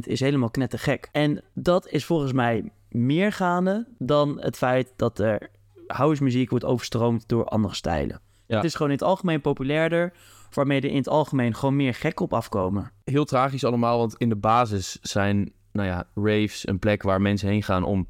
[0.00, 1.08] is helemaal knettergek.
[1.12, 5.50] En dat is volgens mij meer gaande dan het feit dat er
[5.86, 8.20] house muziek wordt overstroomd door andere stijlen.
[8.46, 8.56] Ja.
[8.56, 10.12] Het is gewoon in het algemeen populairder,
[10.52, 12.92] waarmee er in het algemeen gewoon meer gek op afkomen.
[13.04, 17.48] Heel tragisch allemaal, want in de basis zijn, nou ja, raves een plek waar mensen
[17.48, 18.08] heen gaan om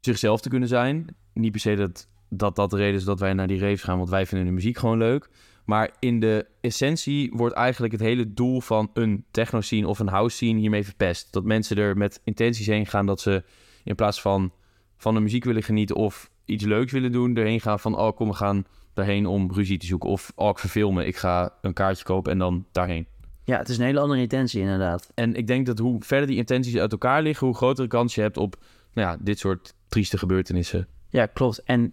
[0.00, 1.16] zichzelf te kunnen zijn.
[1.32, 3.96] Niet per se dat dat, dat de reden is dat wij naar die raves gaan,
[3.98, 5.28] want wij vinden de muziek gewoon leuk.
[5.68, 10.08] Maar in de essentie wordt eigenlijk het hele doel van een techno scene of een
[10.08, 11.32] house scene hiermee verpest.
[11.32, 13.44] Dat mensen er met intenties heen gaan dat ze
[13.84, 14.52] in plaats van
[14.96, 18.28] van de muziek willen genieten of iets leuks willen doen, erheen gaan van oh kom
[18.28, 21.72] we gaan daarheen om ruzie te zoeken of oh ik verveel me, ik ga een
[21.72, 23.06] kaartje kopen en dan daarheen.
[23.44, 25.10] Ja, het is een hele andere intentie inderdaad.
[25.14, 28.20] En ik denk dat hoe verder die intenties uit elkaar liggen, hoe grotere kans je
[28.20, 28.56] hebt op
[28.92, 30.88] nou ja, dit soort trieste gebeurtenissen.
[31.08, 31.62] Ja, klopt.
[31.62, 31.92] En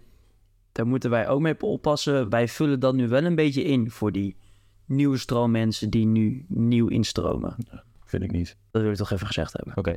[0.76, 2.28] daar moeten wij ook mee oppassen.
[2.28, 4.36] Wij vullen dat nu wel een beetje in voor die
[4.84, 7.56] nieuwe stroom mensen die nu nieuw instromen.
[8.04, 8.56] Vind ik niet.
[8.70, 9.76] Dat wil ik toch even gezegd hebben.
[9.76, 9.94] Oké.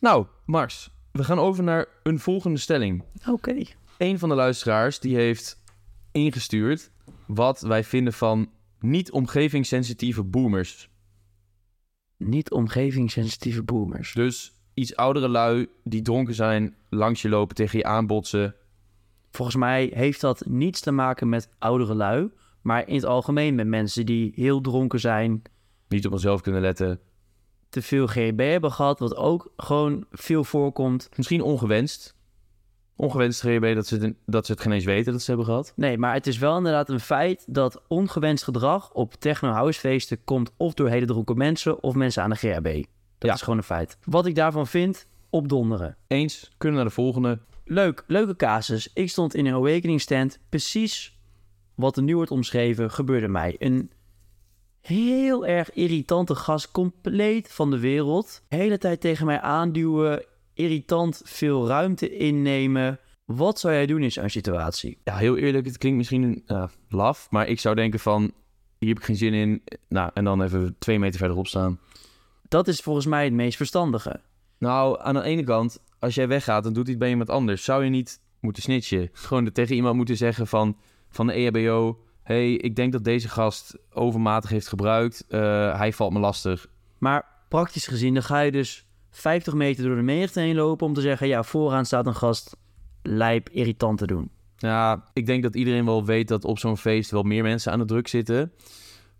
[0.00, 3.04] Nou, Mars, we gaan over naar een volgende stelling.
[3.28, 3.62] Oké.
[3.98, 5.62] Een van de luisteraars die heeft
[6.12, 6.90] ingestuurd
[7.26, 10.88] wat wij vinden van niet omgevingssensitieve boomers.
[12.16, 14.12] Niet omgevingssensitieve boomers.
[14.12, 18.54] Dus iets oudere lui die dronken zijn, langs je lopen, tegen je aanbotsen.
[19.34, 22.30] Volgens mij heeft dat niets te maken met oudere lui,
[22.62, 25.42] maar in het algemeen met mensen die heel dronken zijn,
[25.88, 27.00] Niet op onszelf kunnen letten.
[27.68, 31.08] te veel GHB hebben gehad, wat ook gewoon veel voorkomt.
[31.16, 32.14] Misschien ongewenst.
[32.96, 35.72] Ongewenst GHB dat ze, het, dat ze het geen eens weten dat ze hebben gehad.
[35.76, 40.74] Nee, maar het is wel inderdaad een feit dat ongewenst gedrag op techno-housefeesten komt of
[40.74, 42.64] door hele dronken mensen of mensen aan de GHB.
[43.18, 43.32] Dat Ja.
[43.32, 43.98] is gewoon een feit.
[44.04, 45.96] Wat ik daarvan vind, opdonderen.
[46.06, 47.38] Eens, kunnen naar de volgende.
[47.64, 48.90] Leuk, leuke casus.
[48.94, 50.38] Ik stond in een awakening stand.
[50.48, 51.18] Precies
[51.74, 53.56] wat er nu wordt omschreven, gebeurde mij.
[53.58, 53.90] Een
[54.80, 58.42] heel erg irritante gast, compleet van de wereld.
[58.48, 60.24] De hele tijd tegen mij aanduwen,
[60.54, 62.98] irritant, veel ruimte innemen.
[63.24, 64.98] Wat zou jij doen in zo'n situatie?
[65.04, 68.32] Ja, heel eerlijk, het klinkt misschien uh, laf, maar ik zou denken van,
[68.78, 69.62] hier heb ik geen zin in.
[69.88, 71.80] Nou, en dan even twee meter verderop staan.
[72.48, 74.20] Dat is volgens mij het meest verstandige.
[74.58, 77.64] Nou, aan de ene kant, als jij weggaat, dan doet hij het bij iemand anders.
[77.64, 79.08] Zou je niet moeten snitchen?
[79.12, 80.76] Gewoon tegen iemand moeten zeggen van,
[81.08, 81.98] van de EHBO...
[82.22, 85.24] hey, ik denk dat deze gast overmatig heeft gebruikt.
[85.28, 85.40] Eh,
[85.78, 86.66] hij valt me lastig.
[86.98, 90.92] Maar praktisch gezien, dan ga je dus 50 meter door de menigte heen lopen om
[90.92, 91.28] te zeggen...
[91.28, 92.56] ja, vooraan staat een gast
[93.02, 94.30] lijp irritant te doen.
[94.56, 97.78] Ja, ik denk dat iedereen wel weet dat op zo'n feest wel meer mensen aan
[97.78, 98.52] de druk zitten.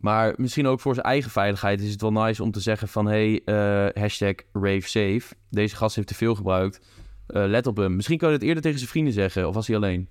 [0.05, 3.07] Maar misschien ook voor zijn eigen veiligheid is het wel nice om te zeggen van...
[3.07, 5.35] hey, eh, hashtag ravesafe.
[5.51, 6.87] Deze gast heeft te veel gebruikt.
[7.27, 7.97] Eh, let op hem.
[7.97, 9.49] Misschien kan je het eerder tegen zijn vrienden zeggen.
[9.49, 10.09] Of was hij alleen?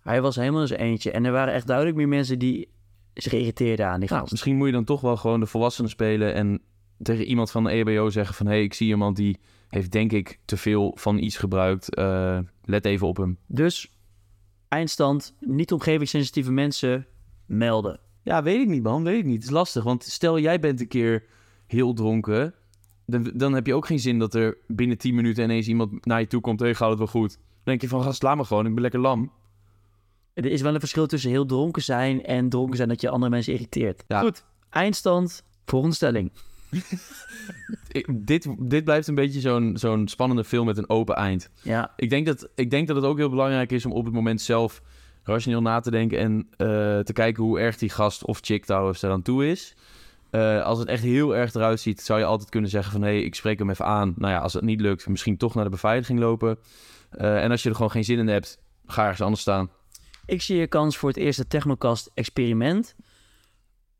[0.00, 1.10] Hij was helemaal zijn eentje.
[1.10, 2.68] En er waren echt duidelijk meer mensen die
[3.14, 4.32] zich irriteerden aan die Nou, gast.
[4.32, 6.34] misschien moet je dan toch wel gewoon de volwassenen spelen...
[6.34, 6.62] en
[7.02, 8.46] tegen iemand van de EBO zeggen van...
[8.46, 9.38] hey, ik zie iemand die
[9.68, 11.94] heeft denk ik te veel van iets gebruikt.
[11.94, 13.38] Eh, let even op hem.
[13.46, 13.92] Dus,
[14.68, 17.06] eindstand, niet omgevingssensitieve mensen
[17.46, 18.06] melden.
[18.28, 19.04] Ja, weet ik niet, man.
[19.04, 19.34] Weet ik niet.
[19.34, 21.24] Het is lastig, want stel jij bent een keer
[21.66, 22.54] heel dronken...
[23.06, 26.20] Dan, dan heb je ook geen zin dat er binnen 10 minuten ineens iemand naar
[26.20, 26.60] je toe komt...
[26.60, 27.30] hey, gaat het wel goed?
[27.30, 29.32] Dan denk je van, gast, laat me gewoon, ik ben lekker lam.
[30.34, 33.30] Er is wel een verschil tussen heel dronken zijn en dronken zijn dat je andere
[33.30, 34.04] mensen irriteert.
[34.08, 34.20] Ja.
[34.20, 36.32] Goed, eindstand, volgende stelling.
[38.12, 41.50] Dit, dit blijft een beetje zo'n zo'n spannende film met een open eind.
[41.62, 44.14] Ja, Ik denk, dat, ik denk dat het ook heel belangrijk is om op het
[44.14, 44.82] moment zelf
[45.28, 46.18] rationeel na te denken...
[46.18, 46.66] en eh,
[46.98, 49.76] te kijken hoe erg die gast of chick trouwens er aan toe is...
[50.30, 53.02] Eh, als het echt heel erg eruit ziet, zou je altijd kunnen zeggen van...
[53.02, 54.14] hé, hey, ik spreek hem even aan.
[54.16, 56.58] Nou ja, als het niet lukt, misschien toch naar de beveiliging lopen.
[57.10, 59.70] Eh, en als je er gewoon geen zin in hebt, ga ergens anders staan.
[60.26, 62.94] ik zie hier kans voor het eerste Technocast experiment.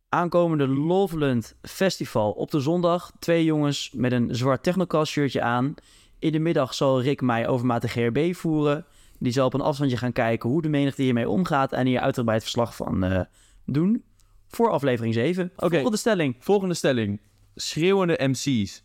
[0.09, 3.13] Aankomende Loveland Festival op de zondag.
[3.19, 5.75] Twee jongens met een zwart Technocast shirtje aan.
[6.19, 8.87] In de middag zal Rick mij overmatig GRB voeren.
[9.19, 12.43] Die zal op een afstandje gaan kijken hoe de menigte hiermee omgaat en hier uitgebreid
[12.43, 13.21] verslag van eh,
[13.65, 14.05] doen.
[14.49, 15.53] Voor aflevering 7.
[15.57, 15.75] Oké.
[15.75, 16.37] Volgende stelling.
[16.39, 17.21] Volgende stelling.
[17.55, 18.83] Schreeuwende MC's.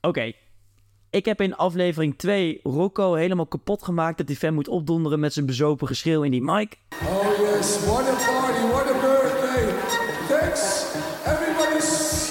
[0.00, 0.32] Oké.
[1.10, 5.32] Ik heb in aflevering 2 Rocco helemaal kapot gemaakt dat die fan moet opdonderen met
[5.32, 6.78] zijn bezopen geschreeuw in die mic.
[7.06, 9.74] Oh yes, what a party, what a birthday.
[10.28, 10.84] Thanks,
[11.26, 12.30] everybody's.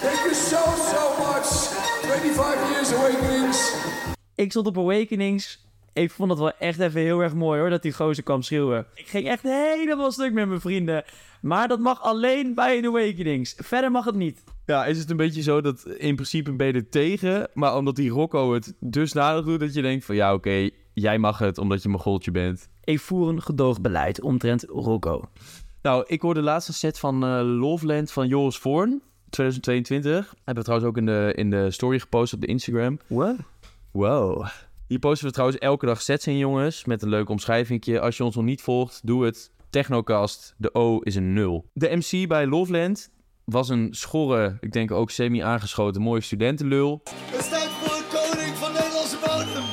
[0.00, 0.56] Thank you so,
[0.92, 1.46] so much.
[2.02, 3.74] 25 years awakenings.
[4.34, 5.66] Ik stond op Awakenings.
[5.94, 8.86] Ik vond het wel echt even heel erg mooi hoor, dat die gozer kwam schreeuwen.
[8.94, 11.04] Ik ging echt helemaal stuk met mijn vrienden.
[11.40, 13.54] Maar dat mag alleen bij een Awakenings.
[13.56, 14.44] Verder mag het niet.
[14.66, 17.96] Ja, is het een beetje zo dat in principe ben je er tegen, maar omdat
[17.96, 21.82] die Rocco het dusdanig doet dat je denkt van ja oké, jij mag het omdat
[21.82, 22.68] je mijn goltje bent.
[22.84, 25.22] Ik voer een gedoogbeleid omtrent Rocco.
[25.82, 30.34] Nou, ik hoorde de laatste set van eh, Loveland van Joris Voorn, 2022.
[30.44, 32.98] Hebben we trouwens ook in de, in de story gepost op de Instagram.
[33.06, 33.36] What?
[33.90, 34.46] Wow.
[34.86, 36.84] Hier posten we trouwens elke dag sets in, jongens.
[36.84, 38.00] Met een leuk omschrijvingje.
[38.00, 39.52] Als je ons nog niet volgt, doe het.
[39.70, 41.70] Technocast, de O is een 0.
[41.72, 43.10] De MC bij Loveland
[43.44, 47.02] was een schorre, ik denk ook semi-aangeschoten, mooie studentenlul.
[47.30, 49.64] Het staat voor een koning van Nederlandse bodem.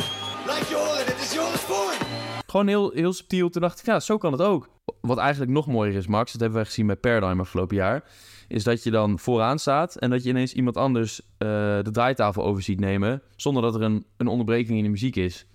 [0.47, 1.97] Laat je horen, dit is Joris Voorn.
[2.45, 3.49] Gewoon heel, heel subtiel.
[3.49, 4.69] Toen dacht ik, ja, zo kan het ook.
[5.01, 8.03] Wat eigenlijk nog mooier is, Max, dat hebben wij gezien bij Paradigm afgelopen jaar,
[8.51, 11.47] is dat je dan vooraan staat en dat je ineens iemand anders eh,
[11.81, 15.45] de draaitafel over ziet nemen, zonder dat er een, een onderbreking in de muziek is.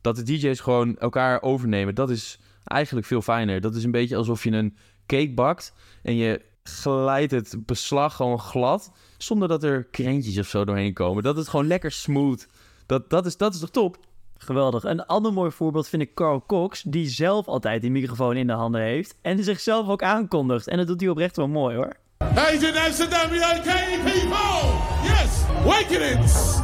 [0.00, 3.60] Dat de DJ's gewoon elkaar overnemen, dat is eigenlijk veel fijner.
[3.60, 8.40] Dat is een beetje alsof je een cake bakt en je glijdt het beslag gewoon
[8.40, 11.22] glad, zonder dat er krentjes of zo doorheen komen.
[11.22, 12.48] Dat het gewoon lekker smooth.
[12.86, 13.96] Dat, dat, is, dat is toch top?
[14.36, 14.84] Geweldig.
[14.84, 18.52] Een ander mooi voorbeeld vind ik Carl Cox, die zelf altijd die microfoon in de
[18.52, 19.18] handen heeft.
[19.22, 20.68] En zichzelf ook aankondigt.
[20.68, 21.96] En dat doet hij oprecht wel mooi hoor.
[22.18, 24.78] Agent Amsterdam, UK people!
[25.02, 25.44] Yes!
[25.64, 26.60] Wakenings!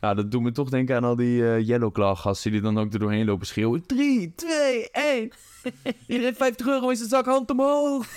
[0.00, 2.78] Ja, dat doet me toch denken aan al die eh Yellow Claw gasten die dan
[2.78, 3.86] ook er doorheen lopen schreeuwen.
[3.86, 5.30] 3, 2, 1.
[6.06, 8.06] Iedereen 50 euro is de zak hand omhoog.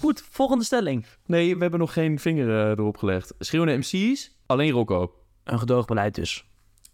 [0.00, 1.06] Goed, volgende stelling.
[1.26, 3.34] Nee, we hebben nog geen vinger eh, erop gelegd.
[3.38, 5.14] Schreeuwende MC's, alleen Rocco.
[5.44, 6.44] Een gedoogbeleid dus.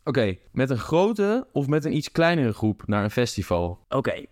[0.04, 3.84] Oké, met een grote of met een iets kleinere groep naar een festival.
[3.88, 4.24] Oké.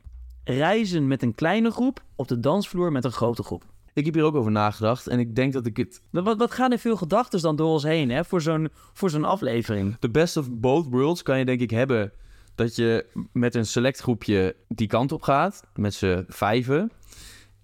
[0.49, 3.65] Reizen met een kleine groep, op de dansvloer met een grote groep.
[3.93, 6.03] Ik heb hier ook over nagedacht en ik denk dat ik het...
[6.11, 9.11] Wat, wat, wat gaan er veel gedachten dan door ons heen hè, voor zo'n voor
[9.11, 9.97] zo'n aflevering?
[9.99, 12.13] The best of both worlds kan je denk ik hebben
[12.55, 16.93] dat je met een select groepje die kant op gaat, met z'n vijven.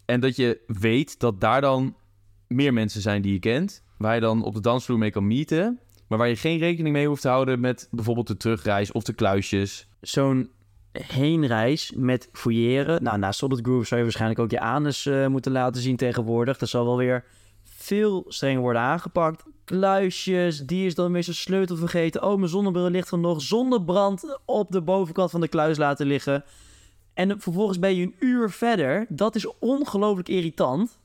[0.05, 1.97] En dat je weet dat daar dan
[2.47, 5.81] meer mensen zijn die je kent, waar je dan op de dansvloer mee kan meeten.
[6.09, 9.13] Maar waar je geen rekening mee hoeft te houden met bijvoorbeeld de terugreis of de
[9.13, 9.89] kluisjes.
[10.01, 10.51] Zo'n
[10.93, 13.03] heenreis met fouilleren.
[13.03, 16.59] Nou, na Solid Groove zou je waarschijnlijk ook je anus eh, moeten laten zien tegenwoordig.
[16.59, 17.25] Dat zal wel weer
[17.65, 19.45] veel strenger worden aangepakt.
[19.65, 22.23] Kluisjes, die is dan weer zijn sleutel vergeten.
[22.23, 23.43] Oh, mijn zonnebril ligt er nog.
[23.43, 26.45] Zonnebrand op de bovenkant van de kluis laten liggen.
[27.15, 29.07] En vervolgens ben je een uur verder.
[29.09, 31.01] Dat is ongelooflijk irritant.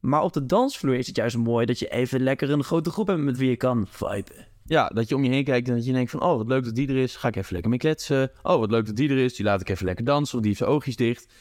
[0.00, 3.06] Maar op de dansvloer is het juist mooi dat je even lekker een grote groep
[3.06, 4.46] hebt met wie je kan viben.
[4.66, 6.22] Ja, dat je om je heen kijkt en dat je denkt van...
[6.22, 8.30] oh, wat leuk dat die er is, ga ik even lekker mee kletsen.
[8.42, 10.32] Oh, wat leuk dat die er is, die laat ik even lekker dansen...
[10.32, 11.32] want die heeft zijn oogjes dicht.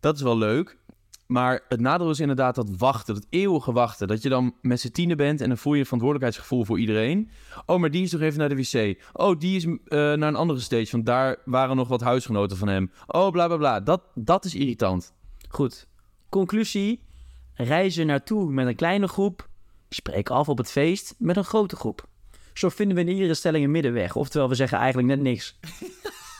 [0.00, 0.78] Dat is wel leuk.
[1.26, 4.08] Maar het nadeel is inderdaad dat wachten, dat eeuwige wachten.
[4.08, 7.30] Dat je dan met z'n tienen bent en dan voel je een verantwoordelijkheidsgevoel voor iedereen.
[7.66, 9.02] Oh, maar die is toch even naar de wc.
[9.12, 12.68] Oh, die is eh, naar een andere stage, want daar waren nog wat huisgenoten van
[12.68, 12.90] hem.
[13.06, 13.80] Oh, bla bla bla.
[13.80, 15.12] Dat, dat is irritant.
[15.48, 15.88] Goed.
[16.28, 17.02] Conclusie.
[17.54, 19.48] Reizen naartoe met een kleine groep.
[19.88, 22.08] Spreek af op het feest met een grote groep.
[22.58, 24.16] Zo vinden we in iedere stelling een middenweg.
[24.16, 25.58] Oftewel, we zeggen eigenlijk net niks.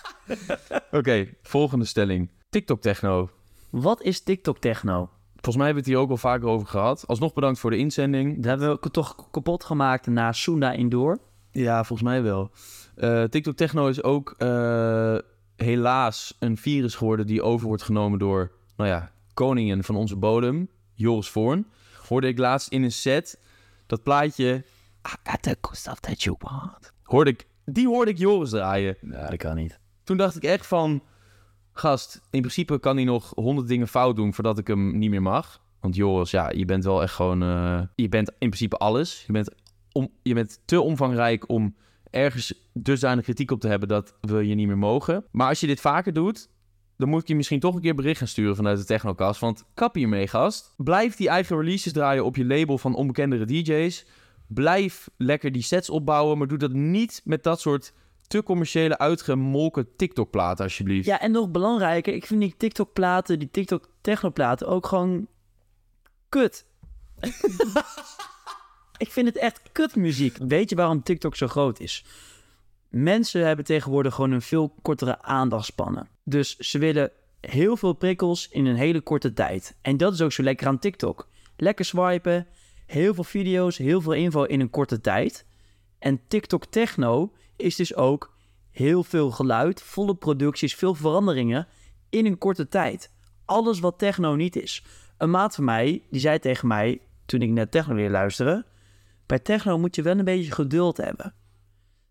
[0.91, 2.31] Oké, volgende stelling.
[2.49, 3.31] TikTok-techno.
[3.71, 5.11] Wat is TikTok techno?
[5.33, 7.07] Volgens mij hebben we het hier ook al vaker over gehad.
[7.07, 8.35] Alsnog bedankt voor de inzending.
[8.37, 11.19] Dat hebben we toch kapot gemaakt na Sunda Indoor.
[11.51, 12.51] Ja, volgens mij wel.
[12.95, 15.17] Eh, TikTok Techno is ook eh,
[15.57, 20.69] helaas een virus geworden die over wordt genomen door, nou ja, koningen van onze bodem,
[20.95, 21.67] Joris Voorn.
[22.09, 23.41] Hoorde ik laatst in een set
[23.87, 24.65] dat plaatje.
[25.07, 26.93] I got the good stuff that you want.
[27.03, 28.97] Hoorde ik, die hoorde ik Joris draaien.
[29.01, 29.79] Ja, dat kan niet.
[30.05, 31.03] Toen dacht ik echt van,
[31.73, 35.23] gast, in principe kan hij nog honderd dingen fout doen voordat ik hem niet meer
[35.23, 35.61] mag.
[35.81, 39.25] Want Joris, ja, je bent wel echt gewoon, eh, je bent in principe alles.
[39.27, 39.55] Je bent,
[39.93, 41.75] om, je bent te omvangrijk om
[42.11, 45.25] ergens dusdanig kritiek op te hebben dat we je niet meer mogen.
[45.31, 46.49] Maar als je dit vaker doet,
[46.97, 49.41] dan moet ik je misschien toch een keer bericht gaan sturen vanuit de Technocast.
[49.41, 50.75] Want kap hiermee, gast.
[50.77, 54.07] Blijf die eigen releases draaien op je label van onbekendere DJ's.
[54.49, 57.93] Blijf lekker die sets opbouwen, maar doe dat niet met dat soort
[58.27, 61.07] te commerciële uitgemolken TikTok-platen, alsjeblieft.
[61.07, 65.27] Ja, en nog belangrijker, ik vind die TikTok-platen, die TikTok-techno-platen ook gewoon
[66.29, 66.67] kut.
[68.99, 70.37] Ik vind het echt kutmuziek.
[70.37, 72.05] Weet je waarom TikTok zo groot is?
[72.89, 76.09] Mensen hebben tegenwoordig gewoon een veel kortere aandachtspannen.
[76.25, 79.77] Dus ze willen heel veel prikkels in een hele korte tijd.
[79.83, 81.29] En dat is ook zo lekker aan TikTok.
[81.57, 82.47] Lekker swipen,
[82.87, 85.47] heel veel video's, heel veel info in een korte tijd.
[85.99, 88.35] En TikTok Techno is dus ook
[88.71, 91.67] heel veel geluid, volle producties, veel veranderingen
[92.11, 93.13] in een korte tijd.
[93.45, 94.85] Alles wat techno niet is.
[95.19, 98.67] Een maat van mij, die zei tegen mij, toen ik net techno leerde luisteren...
[99.27, 101.35] Bij techno moet je wel een beetje geduld hebben.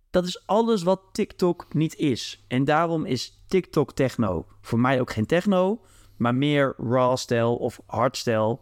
[0.10, 2.46] Dat is alles wat TikTok niet is.
[2.48, 5.82] En daarom is TikTok techno voor mij ook geen techno,
[6.18, 8.60] maar meer raw-stijl of hardstyle.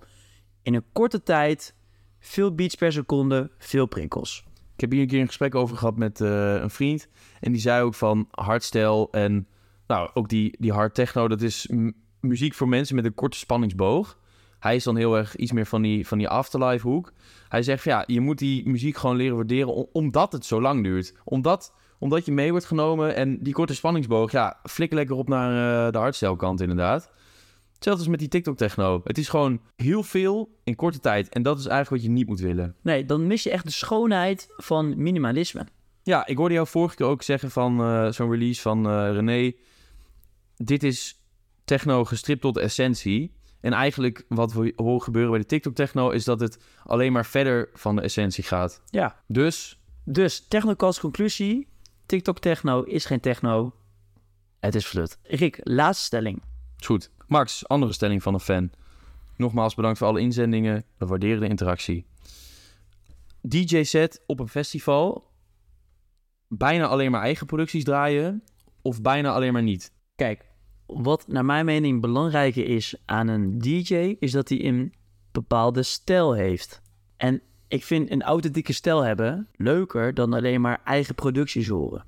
[0.61, 1.75] In een korte tijd,
[2.25, 4.43] veel beats per seconde, veel prikkels.
[4.75, 7.07] Ik heb hier een keer een gesprek over gehad met eh, een vriend.
[7.39, 9.47] En die zei ook van hardstyle en
[9.87, 11.69] nou, ook die, die hard techno, dat is
[12.19, 14.17] muziek voor mensen met een korte spanningsboog.
[14.59, 17.11] Hij is dan heel erg iets meer van die, van die afterlife hoek.
[17.49, 20.83] Hij zegt ja, je moet die muziek gewoon leren waarderen om- omdat het zo lang
[20.83, 21.13] duurt.
[21.23, 25.85] Omdat, omdat je mee wordt genomen en die korte spanningsboog, ja, flikker lekker op naar
[25.85, 27.11] eh, de hardstyle kant inderdaad.
[27.83, 29.01] Hetzelfde is met die TikTok techno.
[29.03, 31.29] Het is gewoon heel veel in korte tijd.
[31.29, 32.75] En dat is eigenlijk wat je niet moet willen.
[32.81, 35.67] Nee, dan mis je echt de schoonheid van minimalisme.
[36.03, 39.51] Ja, ik hoorde jou vorige keer ook zeggen van eh, zo'n release van eh, René.
[40.55, 41.23] Dit is
[41.65, 43.35] techno gestript tot de essentie.
[43.61, 47.25] En eigenlijk wat we horen gebeuren bij de TikTok techno is dat het alleen maar
[47.25, 48.81] verder van de essentie gaat.
[48.89, 49.23] Ja.
[49.27, 51.67] Dus Dus technocast conclusie.
[52.05, 53.73] TikTok techno is geen techno.
[54.59, 55.17] Het is flut.
[55.23, 56.41] Rick, laatste stelling.
[56.83, 57.09] Is goed.
[57.27, 58.71] Max, andere stelling van een fan.
[59.37, 60.83] Nogmaals bedankt voor alle inzendingen.
[60.97, 62.05] We waarderen de interactie.
[63.41, 65.31] DJ set op een festival.
[66.47, 68.43] Bijna alleen maar eigen producties draaien.
[68.81, 69.91] Of bijna alleen maar niet.
[70.15, 70.45] Kijk,
[70.85, 74.93] wat naar mijn mening belangrijker is aan een DJ, is dat hij een
[75.31, 76.81] bepaalde stijl heeft.
[77.17, 82.05] En ik vind een authentieke stijl hebben leuker dan alleen maar eigen producties horen.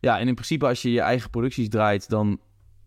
[0.00, 2.40] Ja, en in principe als je je eigen producties draait, dan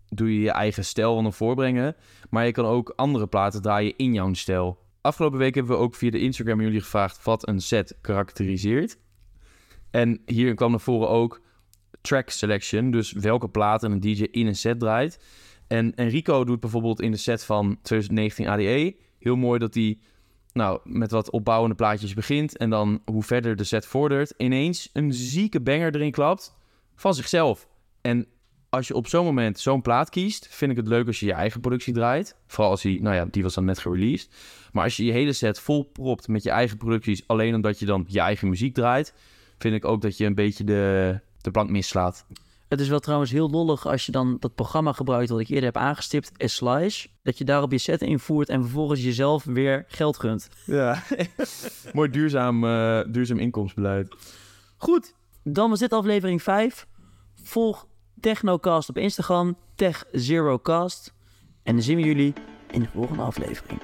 [0.09, 1.95] doe je je eigen stijl naar voorbrengen.
[2.29, 4.85] Maar je kan ook andere platen draaien in jouw stijl.
[5.01, 8.97] Afgelopen week hebben we ook via de Instagram jullie gevraagd wat een set karakteriseert.
[9.91, 11.41] En hier kwam naar voren ook
[12.01, 15.23] track selection, dus welke platen een DJ in een set draait.
[15.67, 19.99] En Enrico doet bijvoorbeeld in de set van 2019 ADE heel mooi dat hij
[20.53, 25.13] nou, met wat opbouwende plaatjes begint en dan hoe verder de set vordert, ineens een
[25.13, 26.55] zieke banger erin klapt
[26.95, 27.67] van zichzelf.
[28.01, 28.27] En
[28.69, 31.33] als je op zo'n moment zo'n plaat kiest, vind ik het leuk als je je
[31.33, 32.35] eigen productie draait.
[32.47, 34.29] Vooral als die, nou ja, die was dan net gereleased.
[34.71, 37.85] Maar als je je hele set vol propt met je eigen producties, alleen omdat je
[37.85, 39.13] dan je eigen muziek draait,
[39.57, 42.25] vind ik ook dat je een beetje de, de plank mislaat.
[42.67, 45.65] Het is wel trouwens heel lollig als je dan dat programma gebruikt wat ik eerder
[45.65, 47.07] heb aangestipt, Slice.
[47.23, 50.49] Dat je daarop je set invoert en vervolgens jezelf weer geld gunt.
[50.65, 51.03] Ja,
[51.93, 54.15] mooi duurzaam, eh, duurzaam inkomensbeleid.
[54.77, 55.13] Goed,
[55.43, 56.87] dan was dit aflevering 5.
[57.43, 57.87] Volg
[58.19, 61.13] Technocast op Instagram, TechZeroCast.
[61.63, 62.33] En dan zien we jullie
[62.71, 63.81] in de volgende aflevering.